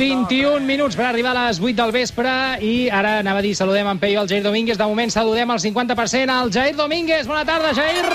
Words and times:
21 0.00 0.64
minuts 0.64 0.96
per 0.96 1.04
arribar 1.04 1.34
a 1.36 1.42
les 1.50 1.58
8 1.60 1.74
del 1.76 1.90
vespre 1.92 2.30
i 2.64 2.86
ara 2.88 3.18
anava 3.20 3.42
a 3.42 3.44
dir 3.44 3.50
saludem 3.52 3.84
en 3.90 3.98
Peyu 4.00 4.16
al 4.22 4.30
Jair 4.30 4.40
Domínguez. 4.40 4.78
De 4.80 4.86
moment 4.88 5.12
saludem 5.12 5.50
al 5.52 5.60
50% 5.60 6.32
al 6.32 6.48
Jair 6.54 6.72
Domínguez. 6.78 7.26
Bona 7.28 7.42
tarda, 7.44 7.74
Jair! 7.76 8.06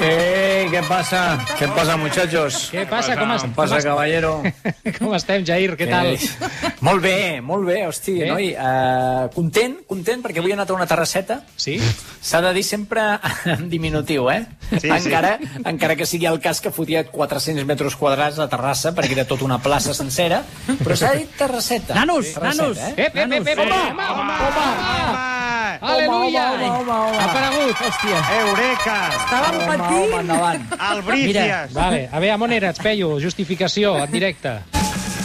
Eh, 0.00 0.68
¿qué 0.70 0.80
pasa? 0.88 1.38
¿Qué 1.58 1.68
pasa, 1.68 1.98
muchachos? 2.00 2.70
Què 2.72 2.86
passa? 2.88 3.18
Com, 3.20 3.34
es, 3.34 3.42
¿Qué 3.44 3.52
pasa, 3.58 3.82
caballero? 3.84 4.38
com 4.98 5.12
estem, 5.18 5.44
Jair? 5.44 5.76
Què 5.76 5.90
tal? 5.90 6.14
Eh, 6.14 6.72
molt 6.80 7.04
bé, 7.04 7.42
molt 7.44 7.68
bé, 7.68 7.82
hosti, 7.90 8.22
Eh? 8.22 8.30
noi. 8.32 8.48
Uh, 8.56 9.28
content, 9.36 9.82
content, 9.84 10.24
perquè 10.24 10.40
avui 10.40 10.54
he 10.54 10.56
anat 10.56 10.72
a 10.72 10.78
una 10.80 10.88
terrasseta. 10.88 11.42
Sí? 11.60 11.76
S'ha 12.24 12.40
de 12.40 12.54
dir 12.56 12.64
sempre 12.64 13.04
en 13.58 13.68
diminutiu, 13.68 14.30
eh? 14.32 14.46
Sí, 14.68 14.88
encara, 14.92 15.38
encara 15.64 15.96
que 15.96 16.04
sigui 16.06 16.26
el 16.28 16.40
cas 16.44 16.60
que 16.60 16.70
fotia 16.70 17.04
400 17.08 17.64
metres 17.66 17.96
quadrats 17.96 18.38
a 18.38 18.48
terrassa, 18.52 18.92
perquè 18.96 19.14
era 19.16 19.24
tota 19.24 19.46
una 19.46 19.58
plaça 19.64 19.94
sencera, 19.96 20.42
però 20.84 20.96
s'ha 20.96 21.14
dit 21.16 21.30
terrasseta. 21.38 21.94
Nanos, 21.96 22.34
Terrasseta, 22.34 22.62
nanos. 22.62 22.78
Eh? 22.78 22.94
Ep, 23.08 23.16
ep, 23.16 23.32
ep, 23.32 23.48
ep, 23.48 23.58
home, 23.58 23.72
home, 23.72 24.02
home, 24.04 24.32
home, 24.38 25.36
Aleluia! 25.80 26.44
home, 26.52 26.64
home, 26.68 26.90
home. 26.90 27.18
Ha 27.18 27.24
aparegut, 27.30 27.76
hòstia. 27.86 28.22
Eureka! 28.40 28.96
Estàvem 29.18 29.60
Home, 29.60 29.68
home, 29.68 29.78
patint. 29.78 30.18
endavant. 30.20 30.66
Albricias! 30.78 31.72
Vale, 31.72 32.08
a 32.12 32.18
veure, 32.20 32.42
on 32.48 32.52
eres, 32.58 32.78
Peyu? 32.82 33.14
Justificació, 33.22 33.96
en 34.04 34.10
directe. 34.12 34.58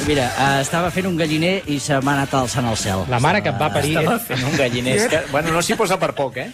Mira, 0.04 0.26
uh, 0.36 0.60
estava 0.60 0.90
fent 0.92 1.06
un 1.08 1.16
galliner 1.16 1.62
i 1.72 1.78
se 1.80 1.96
m'ha 2.04 2.18
anat 2.18 2.34
alçant 2.36 2.66
al 2.68 2.76
cel. 2.78 3.06
La 3.12 3.22
mare 3.24 3.40
que 3.42 3.54
et 3.54 3.60
va 3.62 3.70
parir. 3.72 3.94
Estava 4.02 4.18
fent 4.20 4.42
un 4.50 4.56
galliner. 4.60 4.96
És 5.00 5.06
que, 5.12 5.22
bueno, 5.32 5.54
no 5.56 5.62
s'hi 5.64 5.78
posa 5.80 5.96
per 6.02 6.12
poc, 6.18 6.42
eh? 6.44 6.50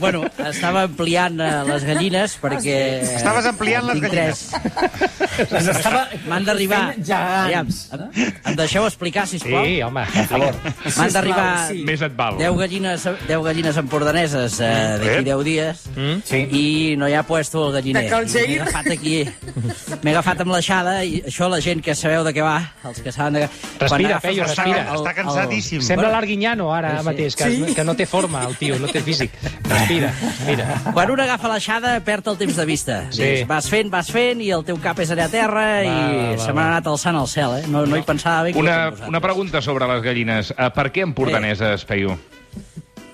Bueno, 0.00 0.22
estava 0.40 0.84
ampliant 0.86 1.34
uh, 1.42 1.48
les 1.68 1.82
gallines 1.84 2.36
perquè... 2.40 2.76
Estaves 3.18 3.44
ampliant 3.50 3.84
les 3.90 3.98
gallines. 4.00 4.44
tres. 4.46 5.66
Estava 5.74 6.04
M'han 6.30 6.46
d'arribar... 6.46 6.80
gegants. 6.96 7.80
Aviam, 7.92 8.14
em, 8.14 8.30
em 8.52 8.56
deixeu 8.58 8.86
explicar, 8.88 9.26
sisplau? 9.28 9.66
Sí, 9.66 9.80
home. 9.84 10.06
Per 10.14 10.24
favor. 10.30 10.56
M'han 10.86 11.12
d'arribar 11.18 11.46
Sí. 11.66 11.82
Més 11.90 12.02
et 12.06 12.14
val. 12.16 12.38
10 12.38 12.56
gallines, 12.62 13.04
10 13.26 13.42
gallines 13.50 13.76
empordaneses 13.82 14.60
uh, 14.62 14.70
d'aquí 15.02 15.18
Ep. 15.18 15.26
10 15.28 15.44
dies 15.50 15.84
Sí. 16.30 16.40
i 16.62 16.64
no 16.98 17.10
hi 17.10 17.18
ha 17.18 17.26
puesto 17.26 17.66
el 17.68 17.76
galliner. 17.80 18.06
M'he 18.06 18.60
agafat 18.62 18.90
aquí, 18.94 19.18
m'he 19.26 20.14
agafat 20.14 20.42
amb 20.46 20.54
l'aixada 20.54 20.96
i 21.04 21.20
això 21.26 21.50
la 21.52 21.60
gent 21.64 21.82
que 21.84 21.94
sabeu 21.98 22.24
de 22.26 22.32
què 22.36 22.44
va, 22.46 22.56
els 22.88 23.00
que 23.02 23.12
saben 23.12 23.34
de. 23.40 23.48
Respira, 23.80 24.20
Peyu, 24.20 24.42
respira. 24.44 24.82
el- 24.92 25.00
Està 25.00 25.14
cansadíssim. 25.14 25.80
Sembla 25.82 26.10
l'Arguinyano 26.14 26.72
ara 26.74 27.02
mateix, 27.02 27.36
que, 27.36 27.74
que 27.74 27.84
no 27.84 27.94
té 27.96 28.06
forma, 28.06 28.44
el 28.46 28.56
tio, 28.56 28.78
no 28.78 28.88
té 28.88 29.00
físic. 29.02 29.32
Respira, 29.68 30.12
respira. 30.22 30.68
Quan 30.92 31.10
un 31.10 31.20
agafa 31.20 31.48
l'aixada, 31.48 31.96
perd 32.06 32.28
el 32.28 32.36
temps 32.38 32.56
de 32.56 32.64
vista. 32.68 33.00
Sí. 33.10 33.22
Dius, 33.22 33.46
Vas 33.48 33.68
fent, 33.70 33.90
vas 33.90 34.10
fent, 34.10 34.40
i 34.42 34.50
el 34.54 34.64
teu 34.64 34.78
cap 34.82 34.98
és 35.00 35.10
allà 35.10 35.26
a 35.26 35.32
terra, 35.32 35.66
Va, 35.80 35.82
i 35.84 36.36
va, 36.36 36.44
se 36.44 36.52
m'ha 36.52 36.66
anat 36.72 36.86
alçant 36.86 37.16
al 37.16 37.28
cel, 37.28 37.58
eh? 37.60 37.66
No, 37.68 37.84
no 37.86 37.96
hi 37.96 38.02
pensava 38.06 38.42
bé. 38.44 38.52
que 38.52 38.58
Una, 38.58 38.92
una 39.08 39.20
pregunta 39.20 39.60
sobre 39.62 39.86
les 39.86 40.02
gallines. 40.02 40.50
Uh, 40.56 40.70
per 40.74 40.90
què 40.92 41.02
empordaneses, 41.06 41.84
Peyu? 41.84 42.16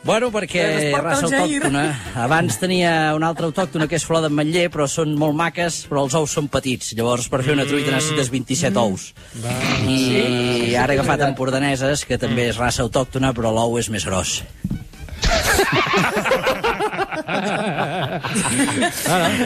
Bueno, 0.02 0.32
perquè 0.34 0.90
raça 0.98 1.28
autòctona. 1.28 1.84
Abans 2.24 2.58
tenia 2.58 3.12
una 3.14 3.28
altra 3.30 3.46
autòctona 3.46 3.86
que 3.86 3.94
és 4.00 4.06
flor 4.06 4.24
d'ametller, 4.24 4.66
però 4.74 4.88
són 4.90 5.14
molt 5.18 5.36
maques, 5.38 5.84
però 5.90 6.02
els 6.08 6.16
ous 6.18 6.34
són 6.38 6.48
petits. 6.50 6.90
Llavors, 6.98 7.28
per 7.30 7.44
fer 7.46 7.54
una 7.54 7.66
truita 7.68 7.94
necessites 7.94 8.32
27 8.32 8.82
ous. 8.82 9.12
I 9.86 10.74
ara 10.74 10.92
he 10.92 10.98
agafat 10.98 11.22
empordaneses, 11.28 12.02
que 12.08 12.18
també 12.18 12.48
és 12.50 12.58
raça 12.58 12.82
autòctona, 12.82 13.30
però 13.36 13.54
l'ou 13.54 13.78
és 13.78 13.92
més 13.94 14.06
gros. 14.08 14.40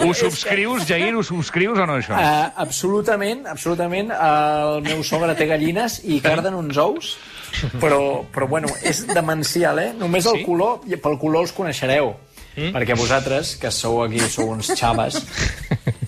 Ho 0.06 0.12
subscrius, 0.16 0.86
Jair? 0.88 1.14
Ho 1.14 1.22
subscrius 1.26 1.78
o 1.78 1.86
no, 1.86 1.98
això? 2.00 2.16
Uh, 2.16 2.48
absolutament, 2.64 3.46
absolutament. 3.50 4.12
El 4.12 4.82
meu 4.86 5.02
sogre 5.04 5.36
té 5.36 5.48
gallines 5.50 6.00
i 6.04 6.20
carden 6.24 6.56
uns 6.58 6.80
ous, 6.80 7.16
però, 7.82 8.24
però 8.32 8.48
bueno, 8.50 8.70
és 8.82 9.04
demencial, 9.08 9.80
eh? 9.82 9.90
Només 9.96 10.28
el 10.30 10.42
color, 10.46 10.86
i 10.88 10.98
pel 11.00 11.18
color 11.20 11.46
els 11.46 11.54
coneixereu. 11.56 12.14
Mm? 12.56 12.72
Perquè 12.72 12.96
vosaltres, 12.96 13.52
que 13.60 13.70
sou 13.74 14.00
aquí, 14.06 14.20
sou 14.32 14.48
uns 14.54 14.70
xaves, 14.78 15.18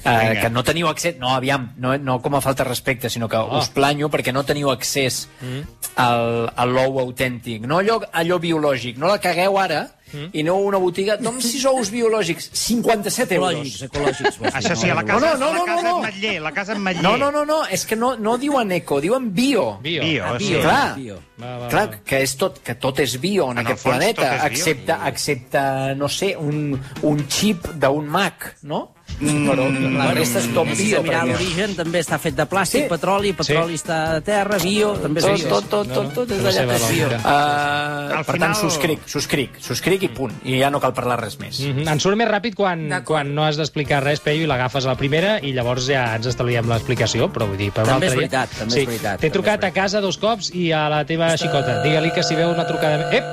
eh, 0.09 0.39
que 0.41 0.49
no 0.49 0.65
teniu 0.65 0.89
accés... 0.89 1.19
No, 1.21 1.35
aviam, 1.37 1.69
no, 1.77 1.93
no 2.01 2.17
com 2.25 2.39
a 2.39 2.41
falta 2.41 2.65
de 2.65 2.71
respecte, 2.71 3.11
sinó 3.13 3.29
que 3.29 3.37
oh. 3.37 3.61
us 3.61 3.69
planyo 3.75 4.09
perquè 4.09 4.33
no 4.33 4.47
teniu 4.49 4.73
accés 4.73 5.27
mm. 5.43 5.61
al, 6.01 6.49
a 6.57 6.69
l'ou 6.69 7.03
autèntic. 7.05 7.69
No 7.69 7.83
allò, 7.83 8.01
allò 8.13 8.41
biològic. 8.41 8.97
No 8.97 9.13
la 9.13 9.21
cagueu 9.21 9.61
ara 9.61 9.85
mm. 10.13 10.31
i 10.33 10.47
a 10.49 10.53
una 10.55 10.79
botiga... 10.79 11.17
Doncs 11.17 11.45
sis 11.53 11.65
ous 11.67 11.91
biològics, 11.91 12.51
57 12.53 13.35
euros. 13.35 13.53
Ecològics, 13.55 13.83
ecològics. 13.89 14.39
vols 14.39 14.53
dir, 14.53 14.59
Això 14.61 14.77
sí, 14.77 14.91
a 14.91 14.95
la 14.95 15.05
casa, 15.05 15.35
No, 15.37 15.53
no, 15.53 15.53
no, 15.53 15.53
la 15.59 15.65
casa 15.67 15.83
no, 15.83 15.89
no. 15.89 15.99
Ametller, 16.05 16.41
la 16.43 16.53
casa 16.53 16.73
Ametller. 16.75 17.03
No, 17.03 17.17
no, 17.17 17.31
no, 17.33 17.45
no, 17.45 17.61
és 17.67 17.85
que 17.87 17.97
no, 17.97 18.17
no 18.17 18.37
diuen 18.39 18.73
eco, 18.73 19.01
diuen 19.01 19.33
bio. 19.35 19.79
Bio. 19.83 20.03
Bio, 20.03 20.25
Ah, 20.25 20.37
sí. 20.39 20.49
bio, 20.53 20.61
Clar. 20.63 20.95
bio. 20.97 21.19
Va, 21.39 21.57
va, 21.59 21.69
Clar, 21.69 21.89
va. 21.91 21.99
que, 22.05 22.23
és 22.23 22.37
tot, 22.37 22.59
que 22.65 22.75
tot 22.75 22.99
és 23.01 23.21
bio 23.21 23.45
en, 23.53 23.59
En 23.59 23.67
el 23.67 23.67
aquest 23.67 23.83
fons, 23.85 23.97
planeta, 23.97 24.23
tot 24.23 24.33
és 24.33 24.43
bio. 24.43 24.51
excepte, 24.51 24.97
excepte, 25.07 25.61
no 25.97 26.09
sé, 26.09 26.35
un, 26.37 26.81
un 27.03 27.27
xip 27.29 27.69
d'un 27.79 28.07
Mac, 28.09 28.57
no? 28.63 28.95
Però 29.19 29.65
la 29.97 30.11
resta 30.13 30.39
és 30.43 30.49
tot 30.53 30.69
Si 30.77 30.85
bio. 30.85 30.99
de 30.99 31.03
mirar 31.09 31.23
l'origen, 31.27 31.73
també 31.75 32.01
està 32.05 32.19
fet 32.21 32.35
de 32.37 32.45
plàstic, 32.47 32.83
Sí. 32.85 32.89
petroli, 32.91 33.33
petroli 33.33 33.75
està 33.75 34.15
de 34.15 34.21
terra, 34.27 34.59
bio, 34.63 34.93
també 35.01 35.21
és 35.21 35.27
Tot, 35.27 35.39
bio. 35.39 35.49
tot, 35.49 35.69
tot, 35.71 35.95
tot, 35.95 36.13
tot 36.15 36.31
és 36.31 36.37
Té 36.37 36.43
la 36.43 36.51
allà 36.51 36.59
seva 36.59 36.73
que 36.75 36.85
és 36.85 36.91
bio. 36.93 37.07
Uh, 37.07 38.19
Al 38.19 38.25
per 38.25 38.35
final- 38.35 38.53
tant, 38.53 38.55
subscric, 38.61 39.01
subscric, 39.09 39.51
subscric 39.61 39.98
i 40.03 40.09
punt. 40.09 40.33
I 40.45 40.59
ja 40.61 40.71
no 40.71 40.81
cal 40.81 40.93
parlar 40.95 41.19
res 41.21 41.39
més. 41.41 41.61
Mm 41.61 41.77
-hmm. 41.79 41.93
En 41.93 42.01
surt 42.01 42.17
més 42.17 42.29
ràpid 42.29 42.55
quan, 42.55 42.89
quan 43.05 43.35
no 43.35 43.45
has 43.45 43.57
d'explicar 43.57 44.03
res, 44.05 44.21
Peyu, 44.21 44.43
i 44.45 44.47
l'agafes 44.47 44.85
a 44.87 44.89
la 44.89 44.97
primera 44.97 45.39
i 45.43 45.53
llavors 45.53 45.87
ja 45.87 46.15
ens 46.17 46.27
estalviem 46.27 46.69
l'explicació, 46.69 47.29
però 47.33 47.47
vull 47.47 47.57
dir, 47.57 47.71
per 47.73 47.83
un 47.85 47.89
També 47.89 48.07
altre 48.07 48.09
és 48.09 48.13
dia... 48.13 48.21
veritat, 48.21 48.59
també 48.59 48.73
sí. 48.73 48.81
és 48.81 48.87
veritat, 48.87 49.21
T'he 49.21 49.29
també 49.29 49.31
trucat 49.31 49.65
a 49.65 49.71
casa 49.73 50.01
dos 50.01 50.17
cops 50.19 50.51
i 50.55 50.73
a 50.73 50.89
la 50.89 51.05
teva 51.05 51.37
xicota. 51.37 51.83
Digue-li 51.83 52.11
que 52.13 52.23
si 52.23 52.35
veu 52.35 52.51
una 52.51 52.67
trucada... 52.67 53.11
Ep! 53.13 53.25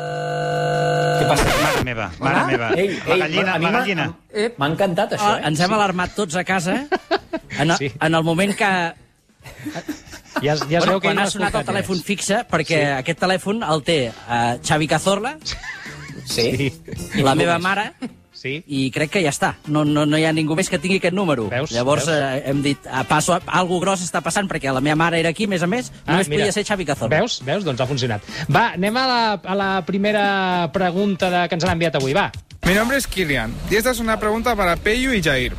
Què 1.19 1.27
passa? 1.29 1.45
Mare 1.63 1.83
meva, 1.85 2.11
mare 2.19 2.45
meva. 2.45 2.69
Ei, 2.75 2.87
la 3.07 3.13
ei, 3.13 3.19
gallina, 3.21 3.57
mi 3.57 3.65
la 3.65 3.71
gallina. 3.71 4.13
M'ha 4.57 4.67
encantat, 4.67 5.13
això, 5.13 5.35
Ah, 5.35 5.39
eh? 5.39 5.47
ens 5.47 5.59
hem 5.59 5.73
alarmat 5.73 6.15
tots 6.15 6.35
a 6.35 6.43
casa 6.43 6.87
en, 7.59 7.71
Sí. 7.77 7.91
en 8.01 8.15
el 8.15 8.23
moment 8.23 8.55
que... 8.55 8.93
Ja, 10.41 10.53
es- 10.53 10.65
ja 10.69 10.79
es 10.79 10.85
veu 10.85 10.99
que 10.99 11.07
quan 11.07 11.19
ha 11.19 11.29
sonat 11.31 11.55
el 11.55 11.63
telèfon 11.65 12.01
fixe, 12.03 12.41
perquè 12.51 12.79
sí. 12.81 12.91
aquest 12.99 13.19
telèfon 13.21 13.63
el 13.63 13.83
té 13.83 14.11
uh, 14.11 14.57
Xavi 14.61 14.87
Cazorla, 14.87 15.37
Sí. 16.25 16.73
la 17.23 17.35
meva 17.35 17.57
mare, 17.59 17.93
Sí. 18.35 18.59
i 18.67 18.91
crec 18.91 19.09
que 19.13 19.21
ja 19.23 19.29
està. 19.31 19.53
No, 19.71 19.85
no, 19.87 20.03
no 20.05 20.17
hi 20.19 20.25
ha 20.27 20.33
ningú 20.35 20.57
més 20.59 20.67
que 20.69 20.77
tingui 20.77 20.97
aquest 20.99 21.15
número. 21.15 21.47
Veus? 21.49 21.71
Llavors 21.71 22.05
Veus? 22.05 22.17
eh, 22.19 22.43
hem 22.51 22.59
dit, 22.61 22.77
a 22.91 23.05
passo, 23.07 23.37
algo 23.47 23.79
gros 23.79 24.03
està 24.03 24.21
passant, 24.21 24.45
perquè 24.51 24.73
la 24.75 24.81
meva 24.83 24.97
mare 24.99 25.19
era 25.21 25.29
aquí, 25.31 25.45
a 25.47 25.51
més 25.53 25.63
a 25.63 25.69
més, 25.71 25.91
només 26.05 26.27
podia 26.29 26.51
ser 26.51 26.65
Xavi 26.67 26.85
Cazorla. 26.85 27.15
Ah, 27.15 27.19
Veus? 27.21 27.39
Veus? 27.47 27.63
Doncs 27.65 27.81
ha 27.81 27.87
funcionat. 27.87 28.21
Va, 28.51 28.73
anem 28.75 28.97
a 28.97 29.05
la, 29.07 29.21
a 29.39 29.55
la 29.55 29.69
primera 29.87 30.69
pregunta 30.73 31.31
de, 31.31 31.47
que 31.47 31.55
ens 31.55 31.63
han 31.65 31.73
enviat 31.77 31.95
avui. 31.95 32.13
Va. 32.13 32.27
Mi 32.67 32.73
nombre 32.73 32.97
es 32.97 33.07
Kilian 33.07 33.53
y 33.71 33.75
esta 33.77 33.91
es 33.91 33.99
una 33.99 34.19
pregunta 34.19 34.55
para 34.55 34.75
Peyu 34.75 35.13
y 35.13 35.21
Jair. 35.23 35.53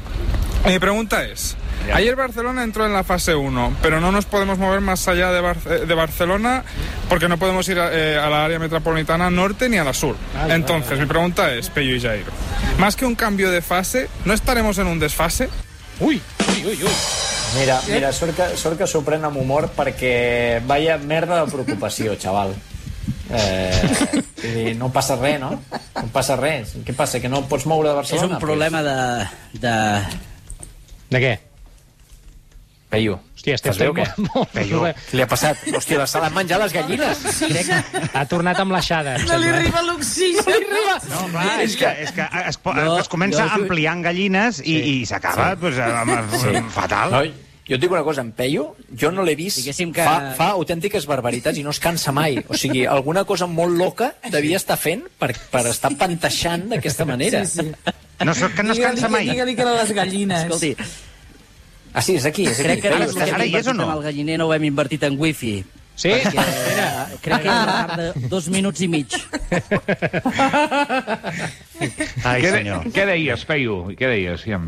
Mi 0.67 0.79
pregunta 0.79 1.25
es, 1.25 1.57
ayer 1.93 2.17
Barcelona 2.17 2.63
entró 2.65 2.87
en 2.87 2.93
la 2.93 3.05
fase 3.05 3.35
1, 3.35 3.77
pero 3.83 4.01
no 4.01 4.13
nos 4.13 4.25
podemos 4.27 4.59
mover 4.59 4.81
más 4.81 5.07
allá 5.09 5.31
de, 5.33 5.41
Bar- 5.41 5.63
de 5.87 5.95
Barcelona 5.95 6.65
porque 7.09 7.29
no 7.29 7.39
podemos 7.39 7.69
ir 7.69 7.79
a, 7.79 7.91
eh, 7.93 8.19
a 8.19 8.29
la 8.31 8.45
área 8.45 8.59
metropolitana 8.59 9.31
norte 9.31 9.69
ni 9.69 9.79
a 9.79 9.85
la 9.85 9.95
sur. 9.95 10.17
Ay, 10.39 10.53
Entonces, 10.53 10.99
mi 10.99 11.07
pregunta 11.07 11.53
es, 11.53 11.71
Peyu 11.71 11.97
y 11.97 12.01
Jair, 12.01 12.25
más 12.79 12.97
que 12.97 13.05
un 13.07 13.15
cambio 13.15 13.51
de 13.51 13.63
fase, 13.63 14.09
¿no 14.25 14.33
estaremos 14.35 14.79
en 14.79 14.87
un 14.87 14.99
desfase? 14.99 15.49
Ui, 16.01 16.21
ui, 16.49 16.65
ui, 16.67 16.83
ui. 16.83 16.91
Mira, 17.59 17.81
mira, 17.89 18.13
sort 18.13 18.35
que, 18.37 18.57
sort 18.59 18.77
que 18.77 18.87
s'ho 18.91 19.01
pren 19.07 19.23
amb 19.25 19.39
humor 19.41 19.71
perquè 19.73 20.61
vaya 20.67 20.99
merda 20.99 21.45
de 21.45 21.51
preocupació, 21.53 22.17
xaval. 22.21 22.53
Eh, 23.31 24.23
dir, 24.43 24.75
no 24.77 24.91
passa 24.93 25.17
res, 25.17 25.39
no? 25.41 25.51
No 25.71 26.09
passa 26.13 26.37
res. 26.37 26.75
Què 26.85 26.93
passa, 26.95 27.21
que 27.23 27.31
no 27.33 27.45
pots 27.49 27.65
moure 27.67 27.89
de 27.89 27.95
És 27.95 27.97
Barcelona? 28.03 28.35
un 28.37 28.41
problema 28.43 28.83
de... 28.83 28.99
de... 29.63 29.75
De 31.11 31.21
què? 31.23 31.33
Peyu, 32.97 33.15
Hòstia, 33.37 33.55
estem 33.61 33.73
estàs 33.75 33.79
bé 33.83 33.89
o 33.91 33.95
fent 33.95 34.01
què? 34.03 34.27
molt... 34.27 34.35
molt... 34.35 34.53
Peyu, 34.57 34.83
li 35.17 35.23
ha 35.23 35.29
passat? 35.31 35.63
Hòstia, 35.77 36.07
se 36.11 36.23
l'han 36.25 36.35
menjat 36.35 36.63
les 36.65 36.75
gallines. 36.75 37.25
Ha 38.17 38.25
tornat 38.31 38.59
amb 38.65 38.73
l'aixada. 38.75 39.17
No 39.29 39.39
li 39.43 39.51
arriba 39.53 39.83
l'oxigen. 39.87 40.69
No, 41.11 41.25
clar, 41.33 41.49
és 41.65 41.77
que, 41.79 41.91
és 42.07 42.13
que 42.17 42.27
es, 42.49 42.59
po- 42.63 42.75
No, 42.77 42.99
es 43.03 43.11
comença 43.13 43.45
jo- 43.45 43.59
ampliant 43.61 44.03
gallines 44.07 44.63
i, 44.65 44.79
i 44.97 44.97
s'acaba 45.09 45.53
pues, 45.61 45.79
amb, 45.83 46.17
amb, 46.17 46.71
fatal. 46.75 47.13
No, 47.13 47.23
jo 47.67 47.75
et 47.75 47.83
dic 47.83 47.91
una 47.91 48.05
cosa, 48.07 48.23
en 48.23 48.29
Peyu, 48.37 48.69
jo 48.95 49.11
no 49.11 49.25
l'he 49.27 49.35
vist, 49.39 49.59
Diguéssim 49.59 49.91
que- 49.95 50.05
fa, 50.07 50.33
fa 50.39 50.53
autèntiques 50.55 51.07
barbaritats 51.11 51.59
i 51.59 51.65
no 51.67 51.73
es 51.75 51.81
cansa 51.83 52.13
mai. 52.15 52.39
O 52.49 52.55
sigui, 52.59 52.85
alguna 52.87 53.25
cosa 53.27 53.49
molt 53.51 53.75
loca 53.77 54.13
devia 54.31 54.57
estar 54.61 54.77
fent 54.79 55.03
per, 55.19 55.33
per 55.51 55.65
estar 55.73 55.91
panteixant 55.99 56.69
d'aquesta 56.73 57.05
manera. 57.09 57.43
Sí, 57.45 57.61
sí. 57.67 57.95
No, 58.25 58.33
que 58.33 58.63
no 58.65 58.73
es 58.73 58.79
cansa 58.81 59.11
mai. 59.13 59.27
Digue-li 59.29 59.55
que 59.59 59.67
era 59.67 59.75
les 59.83 59.91
gallines. 59.93 60.47
Escolti, 60.47 60.71
Ah, 61.97 62.03
sí, 62.05 62.17
és 62.21 62.27
aquí, 62.29 62.45
és 62.45 62.59
aquí. 62.61 62.67
crec 62.69 62.83
que 62.83 62.91
Peyu, 62.93 63.03
ara, 63.03 63.07
ara 63.25 63.43
aquí. 63.43 63.51
hi 63.55 63.57
és 63.63 63.67
o 63.73 63.75
no? 63.75 63.87
El 63.97 64.03
galliner 64.05 64.37
no 64.39 64.47
ho 64.51 64.53
hem 64.55 64.65
invertit 64.69 65.03
en 65.09 65.17
wifi. 65.19 65.55
Sí? 65.97 66.11
Perquè, 66.13 66.43
eh, 66.45 67.17
crec 67.25 67.41
que 67.47 67.49
tarda 67.49 68.13
dos 68.29 68.51
minuts 68.53 68.83
i 68.85 68.89
mig. 68.93 69.15
Ai, 72.25 72.41
Què, 72.43 72.51
de, 72.51 72.59
senyor. 72.59 72.85
què 72.93 73.07
deies, 73.09 73.45
Peyu? 73.49 73.79
Què 73.97 74.11
deies? 74.13 74.45
Ja. 74.49 74.61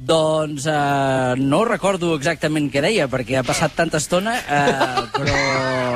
Doncs 0.00 0.64
eh, 0.64 1.34
no 1.36 1.58
recordo 1.68 2.14
exactament 2.16 2.70
què 2.72 2.80
deia, 2.80 3.04
perquè 3.12 3.36
ha 3.36 3.42
passat 3.44 3.74
tanta 3.76 3.98
estona, 4.00 4.32
eh, 4.40 5.02
però... 5.12 5.34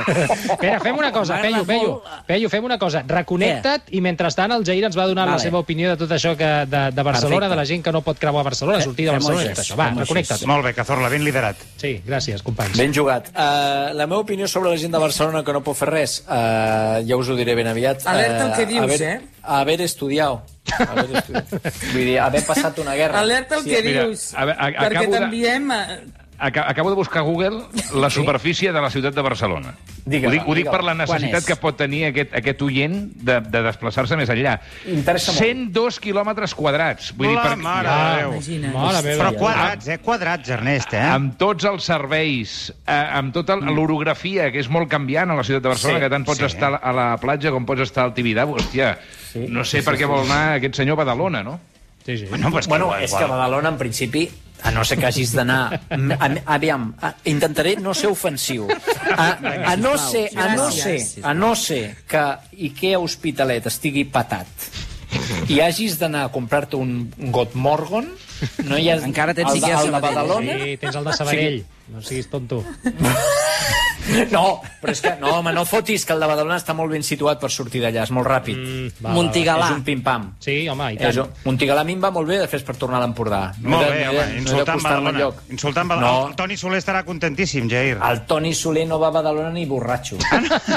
Espera, 0.04 0.76
fem 0.82 0.98
una 1.00 1.08
cosa, 1.10 1.38
Peyu, 1.40 1.62
Peyu. 1.64 1.94
Peyu, 2.28 2.50
fem 2.52 2.66
una 2.68 2.76
cosa. 2.78 3.00
Reconnecta't 3.08 3.88
i 3.96 4.02
mentrestant 4.04 4.52
el 4.52 4.66
Jair 4.68 4.84
ens 4.90 4.98
va 4.98 5.06
donar 5.08 5.24
la 5.24 5.38
Vale. 5.38 5.46
seva 5.46 5.62
opinió 5.64 5.88
de 5.94 5.96
tot 6.02 6.12
això 6.12 6.34
que, 6.36 6.50
de, 6.68 6.82
de 6.92 7.02
Barcelona, 7.06 7.46
Perfecte. 7.46 7.50
de 7.54 7.60
la 7.62 7.64
gent 7.72 7.84
que 7.86 7.94
no 7.96 8.02
pot 8.04 8.20
creuar 8.20 8.44
a 8.44 8.48
Barcelona, 8.50 8.82
sortir 8.84 9.06
de 9.08 9.16
Barcelona 9.16 9.46
i 9.46 9.54
tot 9.54 9.64
això. 9.64 9.78
Va, 9.80 9.88
reconnecta't. 9.96 10.44
Molt 10.52 10.68
bé, 10.68 10.74
Cazorla, 10.76 11.08
ben 11.08 11.24
liderat. 11.24 11.64
Sí, 11.80 11.94
gràcies, 12.04 12.44
companys. 12.44 12.76
Ben 12.76 12.92
jugat. 12.92 13.32
Uh, 13.32 13.94
la 13.96 14.04
meva 14.06 14.20
opinió 14.20 14.46
sobre 14.52 14.74
la 14.74 14.76
gent 14.84 14.92
de 14.92 15.00
Barcelona 15.00 15.40
que 15.46 15.56
no 15.56 15.64
pot 15.64 15.80
fer 15.80 15.88
res, 15.94 16.18
uh, 16.28 17.00
ja 17.08 17.16
us 17.16 17.32
ho 17.32 17.38
diré 17.40 17.56
ben 17.56 17.72
aviat. 17.72 18.04
Alerta 18.04 18.50
el 18.50 18.52
que 18.58 18.62
Eh, 18.68 18.72
dius, 18.74 18.84
haver, 18.84 19.02
eh? 19.02 19.20
Haver 19.42 19.80
estudiat. 19.88 20.52
Vull 21.92 22.04
dir, 22.04 22.18
haver 22.20 22.44
passat 22.46 22.78
una 22.78 22.94
guerra. 22.94 23.20
Alerta 23.20 23.56
el 23.60 23.64
que 23.64 23.82
mira, 23.82 24.04
dius, 24.06 24.32
a 24.34 24.42
a- 24.42 24.70
perquè 24.72 25.06
t'enviem... 25.10 25.70
eh, 25.72 25.98
Aca- 26.38 26.64
Acabo 26.68 26.90
de 26.90 26.96
buscar 26.96 27.20
a 27.20 27.24
Google 27.24 27.62
la 27.94 28.10
superfície 28.10 28.72
de 28.72 28.80
la 28.80 28.90
ciutat 28.90 29.14
de 29.14 29.22
Barcelona. 29.22 29.74
Digue-la, 30.04 30.28
ho 30.28 30.32
dic, 30.34 30.48
ho 30.48 30.54
dic 30.58 30.66
per 30.68 30.82
la 30.84 30.92
necessitat 30.92 31.40
és? 31.40 31.46
que 31.48 31.54
pot 31.56 31.78
tenir 31.80 32.02
aquest, 32.10 32.34
aquest 32.36 32.60
oient 32.66 32.96
de, 33.24 33.38
de 33.48 33.62
desplaçar-se 33.64 34.18
més 34.20 34.28
enllà. 34.28 34.58
Interessa 34.92 35.32
molt. 35.32 35.40
102 35.40 35.98
quilòmetres 36.04 36.52
quadrats. 36.58 37.14
Vull 37.16 37.30
dir, 37.30 37.38
La 37.38 37.46
per, 37.46 37.54
mare 37.62 37.94
de 37.94 38.18
Déu. 38.20 38.68
Mare. 38.74 39.14
Però 39.16 39.30
quadrats, 39.38 39.88
eh? 39.88 39.98
Quadrats, 40.04 40.52
Ernest, 40.58 40.92
eh? 40.92 41.00
amb 41.14 41.38
tots 41.40 41.64
els 41.70 41.88
serveis, 41.88 42.56
eh, 42.84 43.00
amb 43.16 43.32
tota 43.32 43.56
l'orografia, 43.56 44.50
que 44.52 44.60
és 44.60 44.68
molt 44.68 44.92
canviant 44.92 45.32
a 45.32 45.38
la 45.40 45.46
ciutat 45.46 45.64
de 45.64 45.72
Barcelona, 45.72 45.98
Sí, 45.98 46.04
que 46.04 46.12
tant 46.12 46.28
pots 46.28 46.42
sí. 46.44 46.50
estar 46.52 46.74
a 46.76 46.92
la 46.92 47.08
platja 47.22 47.54
com 47.54 47.64
pots 47.64 47.86
estar 47.88 48.04
al 48.04 48.12
Tibidabo. 48.12 48.58
Hòstia, 48.60 48.98
no 49.48 49.64
sé 49.64 49.80
per 49.86 49.96
què 49.96 50.04
vol 50.10 50.26
anar 50.26 50.58
aquest 50.58 50.76
senyor 50.82 51.00
a 51.00 51.04
Badalona, 51.04 51.40
no? 51.42 51.58
Sí, 52.04 52.18
sí. 52.18 52.26
Bueno, 52.28 52.50
pues 52.52 52.68
Bueno, 52.68 52.92
igual, 52.92 53.04
és 53.08 53.14
que. 53.14 53.24
Badalona, 53.24 53.70
en 53.72 53.78
principi, 53.80 54.28
a 54.64 54.70
no 54.72 54.82
ser 54.84 54.96
que 54.98 55.06
hagis 55.06 55.34
d'anar... 55.36 55.80
a- 55.92 56.30
Aviam, 56.56 56.88
a, 57.00 57.12
intentaré 57.28 57.76
no 57.76 57.92
ser 57.94 58.08
ofensiu. 58.10 58.66
A, 59.12 59.26
a, 59.72 59.76
no 59.76 59.92
ser, 60.00 60.30
a, 60.36 60.54
no 60.56 60.70
ser, 60.72 60.96
a 61.22 61.34
no 61.36 61.52
ser 61.54 61.96
que 62.08 62.24
Ikea 62.70 62.98
Hospitalet 62.98 63.66
estigui 63.70 64.06
patat 64.08 64.48
i 65.52 65.60
hagis 65.62 65.94
d'anar 66.00 66.24
a 66.26 66.30
comprar-te 66.34 66.74
un 66.80 67.06
Got 67.30 67.52
Morgon, 67.54 68.08
no 68.66 68.78
hi 68.80 68.88
ha... 68.90 68.96
Encara 69.06 69.34
tens 69.36 69.52
el, 69.54 69.60
de- 69.62 69.70
el 69.70 69.92
de. 69.92 70.00
Badalona... 70.02 70.56
Sí, 70.64 70.76
tens 70.82 70.96
el 70.98 71.04
de 71.06 71.12
Sabadell. 71.20 71.60
No 71.94 72.02
siguis 72.02 72.26
tonto. 72.32 72.64
No, 74.30 74.60
però 74.82 74.92
és 74.92 75.00
que, 75.00 75.14
no, 75.20 75.30
home, 75.38 75.52
no 75.56 75.64
fotis 75.64 76.04
que 76.04 76.12
el 76.12 76.20
de 76.20 76.26
Badalona 76.28 76.56
està 76.60 76.74
molt 76.76 76.92
ben 76.92 77.02
situat 77.02 77.40
per 77.40 77.50
sortir 77.50 77.80
d'allà, 77.82 78.02
és 78.04 78.10
molt 78.12 78.26
ràpid. 78.28 78.56
Mm, 78.58 78.88
Va, 79.00 79.08
va, 79.08 79.14
Montigalà. 79.16 79.68
és 79.70 79.76
un 79.78 79.82
pim-pam. 79.84 80.26
Sí, 80.44 80.68
home, 80.68 80.92
i 80.92 80.96
És, 81.00 81.14
tant. 81.16 81.26
un- 81.26 81.32
Montigalà 81.52 81.80
a 81.80 81.84
mi 81.84 81.92
em 81.96 82.02
va 82.04 82.10
molt 82.10 82.28
bé, 82.28 82.38
després 82.38 82.62
per 82.62 82.76
tornar 82.76 82.98
a 83.00 83.06
l'Empordà. 83.06 83.54
No 83.60 83.70
Molt 83.76 83.86
he 83.86 83.90
de- 83.90 83.96
bé, 83.96 84.04
no 84.04 84.10
he 84.10 84.14
de- 84.14 84.20
home, 84.20 84.26
no 84.26 84.34
he 84.34 84.38
insultant 84.38 84.66
d'acostar-me 84.66 84.98
Badalona. 85.10 85.18
enlloc. 85.18 85.50
Insultant 85.50 85.88
Badalona. 85.88 86.18
No, 86.20 86.28
El 86.28 86.36
Toni 86.36 86.56
Soler 86.56 86.78
estarà 86.82 87.04
contentíssim, 87.04 87.68
Jair. 87.70 87.98
el 88.10 88.20
Toni 88.26 88.54
Soler 88.54 88.86
no 88.86 88.98
va 88.98 89.08
a 89.08 89.10
Badalona 89.10 89.50
ni 89.50 89.64
borratxo. 89.66 90.16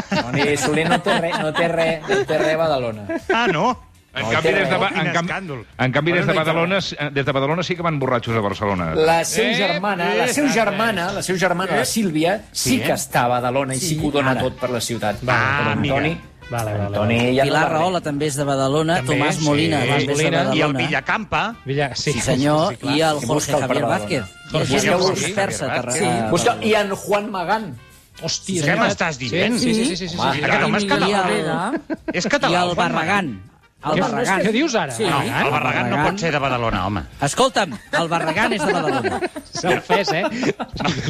Toni 0.09 0.57
Soler 0.57 0.87
no 0.89 1.01
té 1.01 1.19
res, 1.19 1.39
no 1.39 1.53
té 1.53 1.67
res, 1.67 2.01
no 2.07 2.25
té 2.25 2.37
res 2.37 2.53
a 2.53 2.57
Badalona. 2.57 3.07
Ah, 3.33 3.47
no? 3.51 3.83
En 4.13 4.23
No, 4.23 4.29
canvi, 4.31 4.49
des 4.51 4.69
de, 4.69 4.77
Ba- 4.77 4.89
en, 4.95 5.11
canvi, 5.13 5.53
en 5.77 5.91
canvi 5.91 6.11
des, 6.11 6.25
de 6.25 6.33
Badalona, 6.33 6.77
eh, 6.79 7.09
des 7.13 7.23
de 7.25 7.31
Badalona 7.31 7.61
sí 7.61 7.75
que 7.75 7.83
van 7.83 7.99
borratxos 7.99 8.35
a 8.35 8.39
Barcelona. 8.41 8.95
La 8.95 9.23
seva 9.23 9.51
Eh, 9.51 9.55
germana, 9.55 10.15
la 10.15 10.25
eh, 10.25 10.33
seva 10.33 10.47
eh, 10.47 10.53
germana, 10.53 11.11
la 11.13 11.21
seva 11.21 11.37
germana, 11.37 11.75
la 11.77 11.85
Sílvia, 11.85 12.41
sí 12.51 12.79
que 12.79 12.93
està 12.93 13.25
a 13.25 13.27
Badalona 13.27 13.75
i 13.75 13.79
sí 13.79 13.97
que 13.99 14.07
ho 14.07 14.11
dona 14.11 14.33
tot 14.39 14.57
per 14.57 14.71
la 14.71 14.81
ciutat. 14.81 15.17
Ah, 15.27 15.59
Però 15.59 15.71
en 15.73 15.77
amiga. 15.77 15.95
Toni, 15.95 16.17
Vale, 16.49 16.71
vale, 16.71 16.85
en 16.87 16.93
Toni 16.93 17.17
vale. 17.17 17.35
ja 17.35 17.43
Pilar 17.43 17.59
no 17.61 17.67
va 17.67 17.73
Rahola 17.77 18.01
també 18.01 18.25
és 18.31 18.35
de 18.39 18.43
Badalona, 18.47 18.95
També, 19.03 19.17
Tomàs 19.19 19.35
sí. 19.35 19.43
Molina 19.43 19.79
també 19.81 19.97
és 19.97 20.07
de 20.07 20.13
Molina. 20.13 20.37
Badalona. 20.37 20.55
I 20.55 20.61
el 20.61 20.73
Villacampa. 20.87 21.55
Villa, 21.65 21.89
sí, 21.95 22.13
Sí, 22.13 22.21
senyor, 22.21 22.69
sí, 22.71 22.77
clar. 22.77 22.95
i 22.95 23.01
el 23.01 23.17
I 23.21 23.25
Jorge 23.27 23.51
Javier 23.51 23.67
Badalona. 23.67 23.87
Vázquez. 23.99 24.23
Jorge 24.51 24.73
I 24.73 24.79
Javier 24.79 24.97
Vázquez. 25.35 25.99
Sí. 25.99 26.05
Busca, 26.31 26.57
I 26.63 26.73
en 26.73 26.95
Juan 26.95 27.29
Magán. 27.31 27.75
Hòstia, 28.23 28.63
Què 28.65 28.77
m'estàs 28.79 29.17
dient? 29.19 29.59
Sí, 29.59 29.73
sí, 29.73 29.73
sí. 29.75 29.85
sí, 29.85 29.95
sí, 29.97 30.07
sí, 30.09 30.17
Home, 30.17 30.33
sí. 30.33 30.43
Aquest 30.43 30.63
home 30.63 30.77
és 30.79 30.83
I 30.83 30.87
català. 30.87 31.73
És 32.13 32.25
I 32.25 32.29
català. 32.29 32.63
el 32.63 32.75
Barragán. 32.75 33.41
El 33.85 33.93
Què, 33.93 34.01
Barragán. 34.01 34.41
què 34.41 34.51
dius 34.51 34.73
ara? 34.75 34.91
Sí. 34.91 35.03
No, 35.05 35.11
Barragán? 35.19 35.45
el 35.45 35.51
Barragán 35.53 35.89
no 35.91 35.97
pot 36.07 36.19
ser 36.19 36.31
de 36.33 36.39
Badalona, 36.41 36.79
home. 36.87 37.03
Escolta'm, 37.21 37.75
el 37.99 38.07
Barragán 38.09 38.53
és 38.57 38.63
de 38.65 38.73
Badalona. 38.73 39.19
S'ha 39.53 39.75
ofès, 39.77 40.09
eh? 40.17 40.23